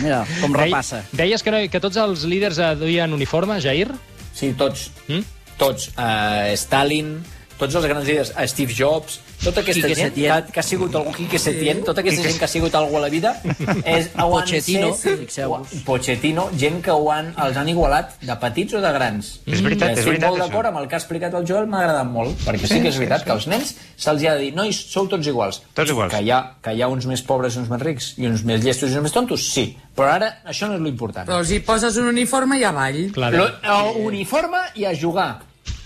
Mira, 0.02 0.24
com 0.40 0.52
Dei- 0.52 0.64
repassa. 0.66 1.04
Deies 1.12 1.42
que, 1.42 1.52
no, 1.54 1.62
que 1.70 1.80
tots 1.80 1.96
els 2.02 2.24
líders 2.28 2.58
eh, 2.58 2.74
duien 2.76 3.14
uniforme, 3.14 3.60
Jair? 3.62 3.92
Sí, 4.34 4.52
tots. 4.58 4.88
Mm? 5.06 5.22
Tots. 5.56 5.92
Uh, 5.94 6.50
Stalin, 6.58 7.14
tots 7.58 7.74
els 7.78 7.86
grans 7.86 8.06
líders, 8.06 8.32
Steve 8.50 8.74
Jobs, 8.74 9.20
tota 9.42 9.60
aquesta 9.60 9.86
Quique 9.86 9.94
gent 9.98 10.14
que, 10.14 10.20
Setién. 10.20 10.52
que 10.52 10.60
ha 10.60 10.66
sigut 10.66 10.94
algú, 10.94 11.12
Quique 11.14 11.38
Setién, 11.38 11.82
tota 11.84 12.02
aquesta 12.02 12.24
gent 12.26 12.38
que 12.38 12.46
ha 12.46 12.50
sigut 12.50 12.74
algú 12.74 12.98
a 12.98 13.02
la 13.04 13.10
vida, 13.12 13.34
és, 13.96 14.08
Pochettino, 14.14 14.92
set-. 14.96 15.84
Pochettino, 15.84 16.48
gent 16.58 16.80
que 16.84 16.94
ho 16.94 17.10
han, 17.12 17.32
els 17.44 17.58
han 17.60 17.68
igualat, 17.68 18.16
de 18.24 18.36
petits 18.42 18.74
o 18.74 18.82
de 18.84 18.92
grans. 18.94 19.34
És 19.46 19.62
veritat, 19.64 19.94
és 19.94 20.02
Estic 20.02 20.12
veritat, 20.12 20.30
molt 20.32 20.44
d'acord 20.44 20.70
amb 20.70 20.82
el 20.82 20.88
que 20.88 20.98
ha 20.98 21.02
explicat 21.02 21.36
el 21.38 21.46
Joel, 21.48 21.68
m'ha 21.70 21.84
agradat 21.84 22.10
molt, 22.10 22.36
perquè 22.46 22.70
sí 22.70 22.80
que 22.82 22.90
és 22.92 23.00
veritat 23.00 23.26
que 23.26 23.34
als 23.36 23.48
nens 23.50 23.74
se'ls 23.96 24.26
ha 24.26 24.34
de 24.36 24.46
dir, 24.46 24.52
nois, 24.56 24.76
sou 24.90 25.08
tots 25.10 25.26
iguals. 25.30 25.62
Tots 25.76 25.94
iguals. 25.94 26.12
Que 26.14 26.22
hi, 26.24 26.30
ha, 26.34 26.40
que 26.64 26.74
hi 26.74 26.82
ha 26.82 26.90
uns 26.90 27.06
més 27.10 27.22
pobres 27.24 27.56
i 27.56 27.62
uns 27.62 27.70
més 27.72 27.82
rics, 27.82 28.12
i 28.18 28.28
uns 28.30 28.44
més 28.48 28.62
llestos 28.64 28.90
i 28.92 28.98
uns 28.98 29.08
més 29.08 29.14
tontos, 29.14 29.46
sí. 29.54 29.70
Però 29.94 30.10
ara 30.10 30.30
això 30.50 30.66
no 30.68 30.78
és 30.78 30.82
l'important. 30.82 31.28
Però 31.28 31.42
si 31.46 31.60
poses 31.62 31.96
un 32.02 32.10
uniforme 32.10 32.58
i 32.58 32.64
avall. 32.66 33.04
Clar, 33.14 33.32
Lo, 33.34 33.48
el 33.76 34.00
uniforme 34.08 34.64
i 34.80 34.88
a 34.88 34.94
jugar. 34.98 35.32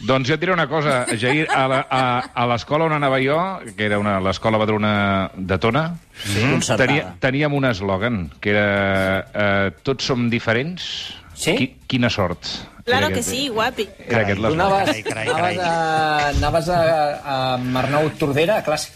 Doncs 0.06 0.28
jo 0.28 0.34
et 0.36 0.40
diré 0.40 0.52
una 0.52 0.68
cosa, 0.70 1.06
Jair, 1.18 1.48
a 1.50 1.66
la- 1.66 1.86
a, 1.90 2.02
a 2.34 2.46
l'escola 2.46 2.84
on 2.86 2.92
anava 2.92 3.18
jo, 3.18 3.38
que 3.76 3.84
era 3.84 3.98
una- 3.98 4.20
l'escola 4.20 4.56
Badruna 4.58 5.30
de 5.34 5.58
Tona, 5.58 5.96
Concertada. 6.50 6.86
tenia, 6.86 7.14
teníem 7.18 7.52
un 7.54 7.64
eslògan, 7.64 8.30
que 8.40 8.50
era 8.50 9.26
eh, 9.34 9.70
tots 9.82 10.04
som 10.06 10.28
diferents, 10.30 11.14
Sí? 11.34 11.54
qui, 11.56 11.66
quina 11.86 12.10
sort. 12.10 12.38
Claro 12.84 13.10
que 13.10 13.22
sí, 13.22 13.48
guapi. 13.48 13.88
Era 14.08 14.22
aquest 14.22 14.40
Tu 14.40 14.46
anaves, 14.46 14.86
Carai, 14.88 15.02
carai, 15.02 15.28
anaves, 15.28 15.56
carai. 15.56 15.58
a, 15.58 16.28
anaves 16.28 16.68
a, 16.68 16.80
a 17.22 17.54
Arnau 17.82 18.08
Tordera 18.18 18.56
a 18.58 18.62
classe. 18.64 18.92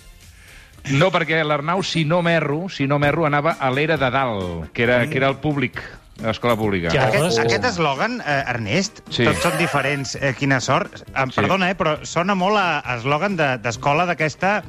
No, 0.91 1.13
perquè 1.13 1.45
l'Arnau, 1.45 1.83
si 1.85 2.05
no 2.05 2.23
m'erro, 2.23 2.69
si 2.69 2.87
no 2.89 2.99
m'erro, 2.99 3.27
anava 3.27 3.53
a 3.61 3.71
l'era 3.71 3.97
de 3.97 4.11
dalt, 4.11 4.73
que 4.73 4.83
era, 4.83 5.07
que 5.09 5.17
era 5.19 5.29
el 5.29 5.37
públic, 5.37 5.79
a 6.23 6.29
l'escola 6.29 6.57
pública. 6.57 6.91
Ja. 6.95 7.09
Aquest, 7.09 7.39
Oh. 7.39 7.43
aquest 7.43 7.65
eslògan, 7.65 8.21
eh, 8.21 8.45
Ernest, 8.49 9.01
Sí. 9.09 9.23
sí. 9.23 9.25
tots 9.25 9.43
són 9.43 9.59
diferents. 9.59 10.15
Eh, 10.17 10.35
quina 10.39 10.61
sort. 10.61 10.95
Eh, 11.03 11.25
Sí. 11.27 11.35
perdona, 11.41 11.71
eh, 11.71 11.77
però 11.77 12.05
sona 12.05 12.35
molt 12.35 12.57
a 12.57 12.83
eslògan 12.97 13.37
de- 13.37 13.59
d'escola 13.59 14.07
d'aquesta, 14.07 14.63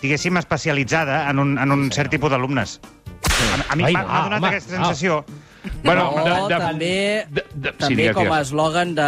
diguéssim, 0.00 0.36
especialitzada 0.36 1.28
en 1.30 1.38
un, 1.38 1.58
en 1.58 1.72
un 1.72 1.90
cert 1.92 2.10
tipus 2.10 2.30
d'alumnes. 2.30 2.80
A, 3.68 3.72
a 3.72 3.76
mi 3.76 3.84
m'ha 3.92 4.02
donat 4.04 4.38
home, 4.38 4.48
aquesta 4.48 4.76
sensació. 4.76 5.24
Bueno, 5.82 6.12
No, 6.16 6.24
de- 6.48 6.54
de- 6.54 6.60
també, 6.60 7.26
de- 7.30 7.44
de- 7.54 7.70
sí, 7.72 7.78
també 7.78 8.12
com 8.14 8.32
a 8.32 8.40
eslògan 8.42 8.94
de 8.94 9.06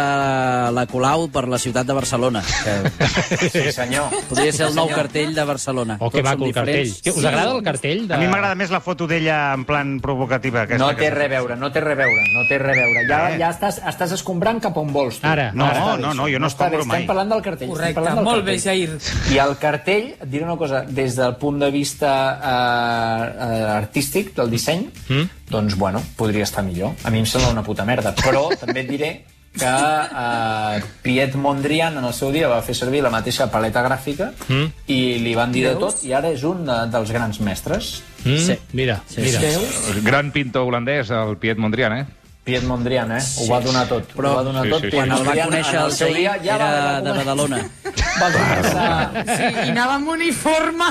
la 0.73 0.85
Colau 0.89 1.27
per 1.31 1.47
la 1.47 1.57
ciutat 1.57 1.85
de 1.85 1.93
Barcelona. 1.93 2.41
Que 2.63 3.49
Sí, 3.49 3.71
senyor. 3.71 4.09
podria 4.29 4.51
ser 4.51 4.67
el 4.67 4.75
nou 4.75 4.87
senyor. 4.87 4.99
cartell 5.03 5.33
de 5.35 5.43
Barcelona. 5.43 5.97
Oh, 5.99 6.09
que 6.11 6.23
maco 6.23 6.45
el 6.45 6.53
cartell. 6.53 6.93
Que 7.01 7.11
Us 7.11 7.23
agrada 7.25 7.51
el 7.55 7.63
cartell? 7.63 8.07
De... 8.07 8.13
A 8.15 8.17
mi 8.17 8.27
m'agrada 8.27 8.55
més 8.55 8.69
la 8.71 8.79
foto 8.81 9.07
d'ella 9.07 9.53
en 9.53 9.65
plan 9.65 9.99
provocativa. 10.01 10.63
Aquesta 10.63 10.83
No 10.85 10.95
té 10.95 11.09
res 11.09 11.25
a 11.25 11.29
veure, 11.29 11.55
no 11.55 11.71
té 11.71 11.81
res 11.81 11.93
a 11.93 12.01
veure, 12.03 12.23
no 12.33 12.47
té 12.49 12.57
res 12.59 12.77
a 12.77 12.81
veure. 12.81 13.07
Ja, 13.07 13.21
Eh? 13.33 13.37
ja 13.39 13.49
estàs, 13.51 13.79
estàs 13.93 14.11
escombrant 14.17 14.61
cap 14.61 14.77
on 14.77 14.91
vols, 14.93 15.19
tu. 15.19 15.27
Ara, 15.27 15.51
No, 15.53 15.65
ara. 15.65 15.97
no, 15.97 16.13
no, 16.13 16.27
jo 16.27 16.39
no 16.39 16.47
bé, 16.47 16.51
escombro 16.53 16.85
mai. 16.85 16.97
Estem 17.01 17.07
parlant 17.07 17.29
del 17.29 17.41
cartell. 17.41 17.69
Correcte, 17.69 17.93
parlant 17.95 18.15
del 18.15 18.25
molt 18.25 18.45
bé, 18.45 18.57
cartell. 18.57 18.89
Jair. 18.89 19.33
I 19.33 19.37
el 19.39 19.57
cartell, 19.57 20.07
et 20.21 20.29
diré 20.29 20.43
una 20.43 20.57
cosa, 20.57 20.81
des 20.87 21.15
del 21.15 21.35
punt 21.37 21.59
de 21.59 21.71
vista 21.71 22.39
eh, 22.43 23.33
eh, 23.39 23.77
artístic, 23.77 24.33
del 24.35 24.49
disseny, 24.49 24.89
mm? 25.09 25.21
Doncs, 25.49 25.75
bueno, 25.77 26.01
podria 26.17 26.43
estar 26.43 26.63
millor. 26.63 26.93
A 27.03 27.09
mi 27.11 27.19
em 27.19 27.25
sembla 27.25 27.51
una 27.51 27.63
puta 27.63 27.85
merda. 27.85 28.13
Però 28.23 28.49
també 28.61 28.81
et 28.85 28.89
diré 28.89 29.11
que 29.53 29.69
eh, 29.69 30.83
Piet 31.03 31.35
Mondrian 31.37 31.97
en 31.99 32.05
el 32.07 32.13
seu 32.17 32.31
dia 32.33 32.47
va 32.49 32.61
fer 32.65 32.73
servir 32.73 33.03
la 33.05 33.11
mateixa 33.13 33.45
paleta 33.53 33.83
gràfica 33.85 34.31
mm? 34.47 34.71
i 34.89 35.19
li 35.21 35.35
van 35.37 35.51
dir 35.53 35.67
de 35.67 35.75
tot 35.77 36.01
i 36.07 36.13
ara 36.17 36.31
és 36.33 36.41
un 36.47 36.63
de, 36.65 36.77
dels 36.89 37.11
grans 37.13 37.37
mestres. 37.45 37.91
Mm? 38.23 38.39
Sí. 38.47 38.57
Mira, 38.73 39.01
Sí, 39.07 39.21
mira. 39.21 39.39
sí. 39.43 39.91
El 39.93 40.01
gran 40.01 40.31
pintor 40.33 40.65
holandès, 40.71 41.11
el 41.13 41.37
Piet 41.37 41.61
Mondrian, 41.61 41.97
eh? 41.99 42.05
Piet 42.43 42.63
Mondrian, 42.67 43.11
eh? 43.15 43.21
Ho 43.39 43.45
va 43.47 43.61
donar 43.63 43.85
tot. 43.87 44.09
Però 44.17 44.33
ho 44.33 44.35
va 44.41 44.43
donar 44.43 44.63
Sí, 44.65 44.71
tot. 44.73 44.81
sí, 44.83 44.89
sí. 44.89 44.95
Quan 44.97 45.11
el 45.15 45.23
va 45.27 45.35
conèixer 45.45 45.77
el 45.79 45.93
seu 45.95 46.09
dia, 46.13 46.33
ja 46.43 46.55
era 46.57 47.01
de 47.05 47.13
Badalona. 47.19 47.61
Va 48.13 48.27
començar... 48.29 49.23
Sí, 49.25 49.47
i 49.65 49.69
anava 49.71 49.95
amb 49.95 50.09
uniforme. 50.13 50.85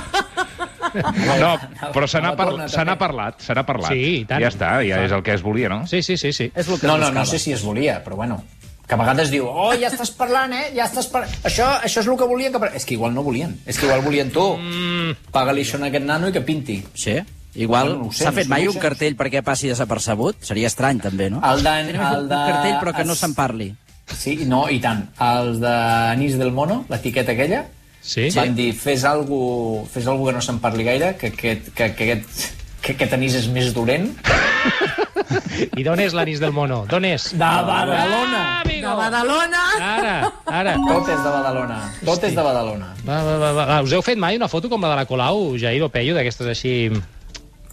No, 1.38 1.52
però 1.94 2.08
se 2.10 2.20
n'ha 2.20 2.32
par 2.36 2.48
també. 2.50 2.96
parlat, 2.98 3.40
se 3.44 3.54
n'ha 3.54 3.64
parlat. 3.68 3.92
Sí, 3.92 4.00
i 4.22 4.24
tant. 4.28 4.42
Ja 4.42 4.48
està, 4.50 4.70
ja 4.86 4.98
és 5.06 5.12
el 5.14 5.22
que 5.22 5.36
es 5.36 5.44
volia, 5.44 5.68
no? 5.70 5.84
Sí, 5.86 6.02
sí, 6.02 6.16
sí, 6.16 6.32
sí. 6.34 6.48
És 6.54 6.68
el 6.68 6.80
que 6.80 6.86
No, 6.90 6.96
no, 6.98 7.12
no 7.14 7.24
sé 7.28 7.38
si 7.38 7.52
es 7.54 7.62
volia, 7.62 8.00
però 8.04 8.16
bueno, 8.16 8.40
que 8.88 8.94
a 8.96 8.98
vegades 8.98 9.30
diu, 9.30 9.46
oh, 9.46 9.70
ja 9.78 9.88
estàs 9.92 10.10
parlant, 10.18 10.52
eh? 10.56 10.64
Ja 10.74 10.88
estàs 10.88 11.06
parlant. 11.12 11.30
Això, 11.48 11.68
això 11.84 12.02
és 12.02 12.08
el 12.10 12.18
que 12.18 12.28
volien 12.32 12.52
que... 12.52 12.58
par-". 12.64 12.72
És 12.76 12.84
que 12.88 12.94
igual 12.98 13.14
no 13.14 13.22
volien. 13.22 13.54
És 13.66 13.78
que 13.78 13.86
igual 13.86 14.02
volien 14.02 14.32
tu. 14.34 14.48
Mm. 14.58 15.14
Paga-li 15.32 15.62
això 15.62 15.78
a 15.80 15.86
aquest 15.92 16.04
nano 16.08 16.28
i 16.28 16.34
que 16.34 16.42
pinti. 16.42 16.80
Sí. 16.94 17.20
Igual 17.54 17.88
Bueno, 17.88 18.04
no 18.06 18.12
sé, 18.12 18.24
s'ha 18.24 18.32
fet 18.32 18.48
no 18.48 18.54
mai 18.54 18.66
un 18.68 18.78
cartell 18.80 19.16
perquè 19.18 19.42
passi 19.44 19.68
desapercebut? 19.68 20.40
Seria 20.40 20.70
estrany, 20.70 21.02
també, 21.04 21.28
no? 21.30 21.42
El 21.44 21.62
de... 21.62 21.74
El 21.82 21.92
un 22.24 22.28
de 22.30 22.40
cartell 22.48 22.78
però 22.80 22.94
que 22.96 23.04
no 23.04 23.14
se'n 23.18 23.34
parli. 23.36 23.72
Sí, 24.12 24.38
no, 24.48 24.66
i 24.72 24.80
tant. 24.80 25.04
Els 25.20 25.60
de 25.60 25.72
Anís 26.12 26.38
del 26.40 26.52
Mono, 26.52 26.84
l'etiqueta 26.92 27.32
aquella, 27.36 27.66
Sí? 28.02 28.30
van 28.34 28.56
dir, 28.58 28.72
fes 28.74 29.04
algo, 29.06 29.84
fes 29.86 30.08
algo 30.10 30.26
que 30.26 30.32
no 30.34 30.40
se'n 30.42 30.58
parli 30.58 30.82
gaire, 30.82 31.12
que 31.20 31.28
aquest, 31.30 31.68
que, 31.70 31.92
que 31.94 32.08
aquest, 32.16 32.48
que 32.82 32.96
aquest 32.96 33.12
anís 33.14 33.36
és 33.38 33.46
més 33.46 33.70
dolent. 33.76 34.08
I 35.78 35.84
d'on 35.86 36.00
és 36.02 36.14
l'anís 36.16 36.40
del 36.42 36.50
mono? 36.56 36.82
D'on 36.90 37.06
és? 37.06 37.28
De 37.38 37.38
Badalona! 37.68 38.40
Ah, 38.40 38.60
amigo! 38.64 38.88
De 38.88 38.96
Badalona. 38.98 39.62
Ara, 39.78 40.14
ara. 40.50 40.74
Tot 40.82 41.08
és 41.14 41.22
de 41.22 41.30
Badalona. 41.36 41.78
Tot 42.02 42.26
és 42.26 42.34
de 42.34 42.42
Badalona. 42.48 42.90
Va, 43.06 43.20
va, 43.22 43.36
va, 43.38 43.52
va. 43.60 43.80
Us 43.86 43.94
heu 43.94 44.02
fet 44.02 44.18
mai 44.18 44.36
una 44.40 44.50
foto 44.50 44.70
com 44.72 44.82
la 44.82 44.90
de 44.96 44.98
la 45.04 45.06
Colau, 45.06 45.52
Jair 45.62 45.84
o 45.86 45.90
Peyu, 45.92 46.16
d'aquestes 46.18 46.50
així... 46.56 46.74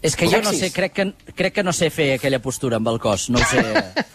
És 0.01 0.15
que 0.15 0.29
jo 0.31 0.39
no 0.41 0.53
sé, 0.55 0.69
crec 0.71 0.93
que, 0.95 1.05
crec 1.35 1.57
que 1.57 1.63
no 1.63 1.73
sé 1.75 1.89
fer 1.91 2.13
aquella 2.15 2.39
postura 2.39 2.77
amb 2.79 2.87
el 2.87 2.99
cos, 3.03 3.27
no 3.33 3.41
ho 3.41 3.47
sé. 3.49 3.63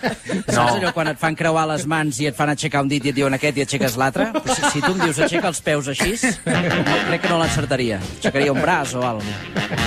Saps 0.54 0.78
allò 0.78 0.92
quan 0.96 1.10
et 1.10 1.20
fan 1.20 1.36
creuar 1.36 1.66
les 1.68 1.84
mans 1.90 2.20
i 2.22 2.28
et 2.30 2.36
fan 2.36 2.52
aixecar 2.52 2.80
un 2.84 2.88
dit 2.88 3.04
i 3.04 3.12
et 3.12 3.16
diuen 3.16 3.36
aquest 3.36 3.60
i 3.60 3.64
aixeques 3.66 3.98
l'altre? 4.00 4.30
Si, 4.48 4.56
si 4.72 4.80
tu 4.80 4.94
em 4.94 5.02
dius 5.04 5.20
aixeca 5.26 5.50
els 5.52 5.60
peus 5.64 5.90
així, 5.92 6.14
no, 6.48 6.96
crec 7.10 7.24
que 7.26 7.32
no 7.32 7.38
l'encertaria. 7.42 8.00
Aixecaria 8.16 8.54
un 8.54 8.62
braç 8.64 8.96
o 8.96 9.04
alguna 9.04 9.36
cosa. 9.44 9.80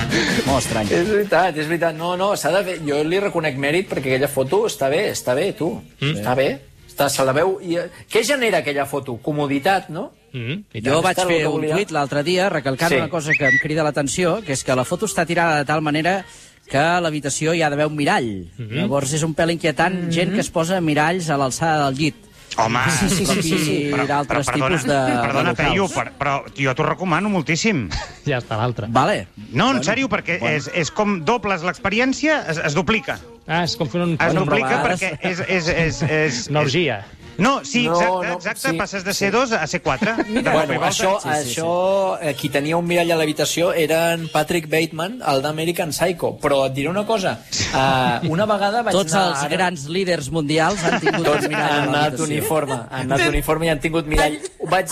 Molt 0.45 0.61
estrany. 0.61 0.93
És 0.93 1.09
veritat, 1.09 1.57
és 1.57 1.69
veritat. 1.69 1.97
No, 1.97 2.13
no, 2.19 2.31
s'ha 2.37 2.53
de 2.53 2.63
fer... 2.69 2.77
Jo 2.87 3.01
li 3.05 3.21
reconec 3.23 3.57
mèrit 3.61 3.89
perquè 3.89 4.13
aquella 4.13 4.29
foto 4.31 4.63
està 4.69 4.91
bé, 4.93 5.07
està 5.15 5.35
bé, 5.37 5.49
tu. 5.57 5.73
Mm. 6.01 6.13
Està 6.13 6.37
bé. 6.37 6.49
Està, 6.87 7.09
se 7.13 7.25
la 7.25 7.33
veu... 7.37 7.57
I, 7.65 7.77
eh, 7.81 8.05
què 8.09 8.23
genera 8.25 8.61
aquella 8.61 8.85
foto? 8.89 9.17
Comoditat, 9.23 9.89
no? 9.93 10.11
Mm, 10.33 10.57
i 10.73 10.81
Jo 10.83 11.01
vaig 11.01 11.17
fer 11.27 11.47
un 11.47 11.63
tuit 11.69 11.91
l'altre 11.95 12.23
dia 12.23 12.49
recalcant 12.49 12.89
Sí. 12.91 12.97
una 12.97 13.09
cosa 13.09 13.31
que 13.37 13.45
em 13.47 13.57
crida 13.61 13.83
l'atenció, 13.83 14.41
que 14.43 14.53
és 14.53 14.63
que 14.63 14.75
la 14.75 14.83
foto 14.85 15.05
està 15.07 15.25
tirada 15.25 15.57
de 15.59 15.65
tal 15.65 15.81
manera 15.81 16.23
que 16.67 16.77
a 16.77 16.99
l'habitació 16.99 17.53
hi 17.55 17.61
ha 17.63 17.69
d'haver 17.69 17.87
un 17.87 17.95
mirall. 17.95 18.47
Llavors 18.59 19.13
és 19.13 19.23
un 19.23 19.33
pèl 19.33 19.51
inquietant 19.55 20.09
gent 20.11 20.33
que 20.33 20.41
es 20.43 20.49
posa 20.51 20.81
miralls 20.81 21.29
a 21.29 21.37
l'alçada 21.37 21.85
del 21.89 21.95
llit. 21.97 22.15
Home, 22.57 22.79
Sí, 22.89 23.09
sí, 23.09 23.25
sí, 23.25 23.41
sí, 23.43 23.57
sí. 23.59 23.73
I 23.93 24.05
d'altres 24.07 24.47
tipus 24.49 24.83
de, 24.87 24.95
perdona, 25.21 25.51
de 25.53 25.55
Peyu, 25.63 25.87
per, 25.93 26.11
però 26.17 26.39
jo 26.57 26.73
t'ho 26.73 26.83
recomano 26.87 27.29
moltíssim. 27.29 27.87
Ja 28.25 28.39
està 28.39 28.57
l'altre. 28.57 28.87
Vale. 28.89 29.27
No, 29.51 29.69
en 29.75 29.83
sèrio, 29.83 30.07
perquè 30.09 30.39
és, 30.55 30.69
és 30.73 30.89
com 30.89 31.19
dobles 31.23 31.61
l'experiència, 31.67 32.45
es, 32.49 32.57
es 32.57 32.73
duplica. 32.73 33.19
Ah, 33.45 33.63
és 33.63 33.75
com 33.77 33.87
fer 33.87 34.01
un... 34.01 34.15
Es 34.15 34.33
Bueno, 34.33 34.45
duplica 34.47 34.81
però 34.81 34.95
perquè 34.97 35.19
és... 35.21 35.39
és, 35.47 35.67
és, 35.69 36.01
és, 36.01 36.39
Una 36.49 36.61
orgia. 36.65 37.05
No, 37.37 37.63
sí, 37.63 37.85
No, 37.85 37.93
exacte, 37.93 38.27
no, 38.27 38.33
exacte 38.33 38.69
sí, 38.71 38.77
passes 38.77 39.03
de 39.05 39.13
sí. 39.13 39.25
C2 39.25 39.51
a 39.53 39.67
C4. 39.67 40.15
de 40.17 40.23
cop 40.23 40.29
i 40.29 40.41
Bueno, 40.41 40.73
volta. 40.73 40.87
això, 40.89 41.19
Sí, 41.21 41.29
sí, 41.29 41.35
això 41.51 42.17
eh, 42.21 42.33
qui 42.33 42.49
tenia 42.49 42.77
un 42.77 42.85
mirall 42.87 43.11
a 43.11 43.17
l'habitació 43.19 43.73
era 43.73 44.13
en 44.13 44.27
Patrick 44.33 44.69
Bateman, 44.69 45.21
el 45.21 45.41
d'American 45.45 45.91
Psycho. 45.93 46.37
Però 46.41 46.65
et 46.65 46.73
diré 46.73 46.89
una 46.89 47.05
cosa, 47.05 47.37
uh, 47.73 48.25
una 48.31 48.45
vegada 48.49 48.81
vaig 48.81 48.95
Tots 48.95 49.13
anar... 49.13 49.27
els 49.29 49.49
grans 49.53 49.85
líders 49.87 50.31
mundials 50.33 50.83
han 50.83 50.99
tingut 51.03 51.25
Tots 51.25 51.45
un 51.45 51.49
mirall 51.53 51.69
a 51.69 51.77
han 51.83 51.89
anat 51.93 52.19
uniforme, 52.25 52.79
han 52.89 53.11
anat 53.11 53.27
uniforme 53.29 53.65
i 53.67 53.69
han 53.69 53.79
tingut 53.83 54.09
mirall. 54.09 54.39
Vaig, 54.65 54.87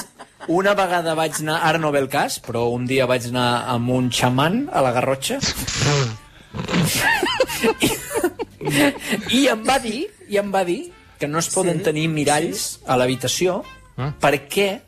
una 0.48 0.76
vegada 0.78 1.16
vaig 1.18 1.42
anar, 1.42 1.60
ara 1.66 1.82
no 1.82 1.92
ve 1.92 2.00
el 2.06 2.10
cas, 2.10 2.38
però 2.46 2.68
un 2.74 2.86
dia 2.86 3.08
vaig 3.10 3.26
anar 3.32 3.66
amb 3.74 3.90
un 3.90 4.12
xaman 4.14 4.68
a 4.72 4.82
la 4.86 4.92
Garrotxa 4.94 5.40
i, 7.82 7.90
i 9.40 9.48
em 9.52 9.64
va 9.66 9.80
dir, 9.82 10.06
i 10.30 10.38
em 10.42 10.52
va 10.54 10.64
dir 10.68 10.92
que 11.26 11.32
no 11.34 11.42
es 11.42 11.50
poden 11.50 11.82
sí, 11.82 11.90
tenir 11.90 12.08
miralls 12.14 12.80
a 12.86 12.96
l'habitació 13.02 13.64
Ah. 13.98 14.12
perquè 14.20 14.82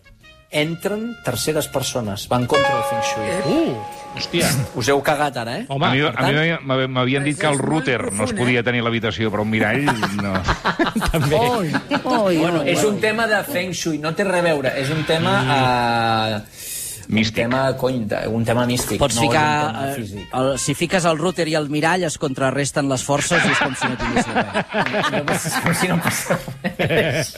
entren 0.51 1.13
terceres 1.25 1.67
persones, 1.67 2.27
van 2.31 2.45
contra 2.47 2.71
el 2.77 2.83
Feng 2.87 3.03
Shui. 3.03 3.53
Uh, 3.53 3.75
hòstia. 4.17 4.47
Us 4.79 4.87
heu 4.91 5.01
cagat 5.03 5.35
ara, 5.39 5.57
eh? 5.59 5.65
Home, 5.67 5.85
a 5.85 5.91
mi, 5.91 6.01
a 6.01 6.11
mi 6.11 6.15
tant- 6.15 6.61
m'havien- 6.91 7.23
dit 7.23 7.37
que 7.39 7.47
el 7.47 7.57
router 7.59 7.99
no 8.01 8.09
es 8.09 8.15
profund, 8.31 8.39
podia 8.39 8.63
tenir 8.63 8.79
a 8.81 8.83
l'habitació, 8.87 9.29
però 9.31 9.43
un 9.43 9.49
mirall 9.51 9.83
no. 10.23 10.33
també. 11.11 11.39
Oi, 11.39 12.37
Bueno, 12.37 12.63
és 12.63 12.83
un 12.87 12.99
tema 13.03 13.27
de 13.27 13.43
Feng 13.43 13.71
Shui, 13.75 13.97
no 13.99 14.13
té 14.15 14.23
res 14.27 14.39
a 14.39 14.47
veure, 14.47 14.71
és 14.79 14.89
un 14.89 15.03
tema... 15.07 15.35
Uh, 15.43 16.66
Místic. 17.07 17.45
Un 17.45 17.51
tema, 17.51 17.77
cony, 17.77 18.01
un 18.27 18.43
tema 18.45 18.65
místic, 18.67 18.99
Pots 18.99 19.15
no 19.15 19.21
ficar... 19.21 19.71
tema 19.71 19.87
eh, 19.89 19.93
físic. 19.95 20.33
el, 20.35 20.49
si 20.59 20.73
fiques 20.75 21.05
el 21.05 21.17
router 21.17 21.47
i 21.47 21.55
el 21.55 21.69
mirall 21.71 22.03
es 22.03 22.17
contrarresten 22.19 22.89
les 22.91 23.03
forces 23.03 23.43
i 23.45 23.51
és 23.53 23.61
com 23.63 23.75
si 23.79 23.87
no 23.87 23.95
tinguessin 23.95 24.33
res. 25.27 25.47
Com 25.63 25.73
si 25.79 25.87
no 25.87 25.97
passés 26.03 26.37
res. 26.77 27.33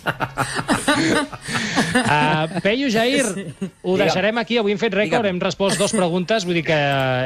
Uh, 1.94 2.60
Peyu, 2.66 2.90
Jair, 2.92 3.26
ho 3.26 3.34
Digue'm. 3.36 3.98
deixarem 4.04 4.38
aquí. 4.42 4.58
Avui 4.58 4.74
hem 4.74 4.80
fet 4.82 4.94
rècord, 4.94 5.24
Digue'm. 5.24 5.38
hem 5.38 5.44
respost 5.44 5.80
dos 5.80 5.94
preguntes, 5.96 6.46
vull 6.48 6.58
dir 6.60 6.66
que 6.68 6.80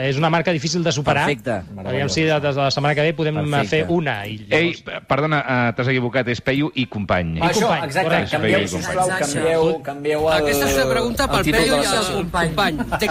és 0.10 0.19
una 0.19 0.29
marca 0.34 0.51
difícil 0.56 0.84
de 0.84 0.91
superar. 0.91 1.25
Perfecte. 1.27 1.62
Aviam 1.84 2.10
si 2.12 2.23
des 2.27 2.41
de 2.43 2.53
la 2.60 2.69
setmana 2.71 2.95
que 2.95 3.01
ve 3.08 3.13
podem 3.17 3.36
Perfecte. 3.39 3.67
fer 3.69 3.82
una. 3.89 4.17
I 4.27 4.38
Ei, 4.49 4.73
llavors... 4.73 5.08
perdona, 5.08 5.39
uh, 5.43 5.71
t'has 5.77 5.88
equivocat, 5.93 6.27
és 6.34 6.41
Peyu 6.43 6.71
i 6.75 6.86
company. 6.91 7.38
Ah, 7.41 7.49
Això, 7.51 7.67
company, 7.67 7.88
exacte, 7.88 8.10
correcte. 8.10 8.36
canvieu, 8.38 8.60
i 8.60 8.67
sisplau, 8.67 9.08
company. 9.08 9.34
canvieu, 9.34 9.82
canvieu 9.88 10.27
el, 10.29 10.34
Aquesta 10.43 10.67
és 10.69 10.77
una 10.77 10.88
pregunta 10.91 11.27
pel 11.32 11.49
Peyu 11.49 11.73
i 11.73 11.79
el 11.79 11.86
sessió. 11.88 12.19
Company. 12.33 12.77
Té- 12.99 13.09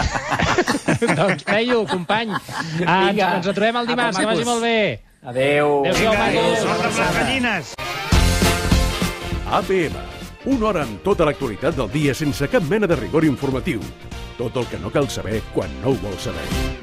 doncs, 1.19 1.43
Peyu, 1.47 1.81
company, 1.89 2.35
uh, 2.35 3.09
ens, 3.09 3.23
ens 3.23 3.49
trobem 3.49 3.81
el 3.81 3.89
dimarts, 3.89 4.19
que 4.19 4.27
vagi 4.29 4.47
molt 4.47 4.61
bé. 4.63 4.77
Adéu. 5.23 5.79
Adéu-siau, 5.87 6.13
macos. 6.19 6.65
Amb 6.67 6.83
les 6.83 7.17
gallines! 7.19 7.73
APM. 9.53 9.95
Una 10.45 10.65
hora 10.67 10.81
amb 10.83 10.99
tota 11.05 11.23
l'actualitat 11.23 11.77
del 11.77 11.91
dia 11.93 12.15
sense 12.17 12.49
cap 12.51 12.65
mena 12.67 12.89
de 12.89 12.97
rigor 12.99 13.23
informatiu. 13.23 13.79
Tot 14.35 14.57
el 14.59 14.67
que 14.67 14.81
no 14.81 14.91
cal 14.91 15.07
saber 15.07 15.39
quan 15.53 15.71
no 15.81 15.93
ho 15.93 16.01
vols 16.03 16.27
saber. 16.27 16.82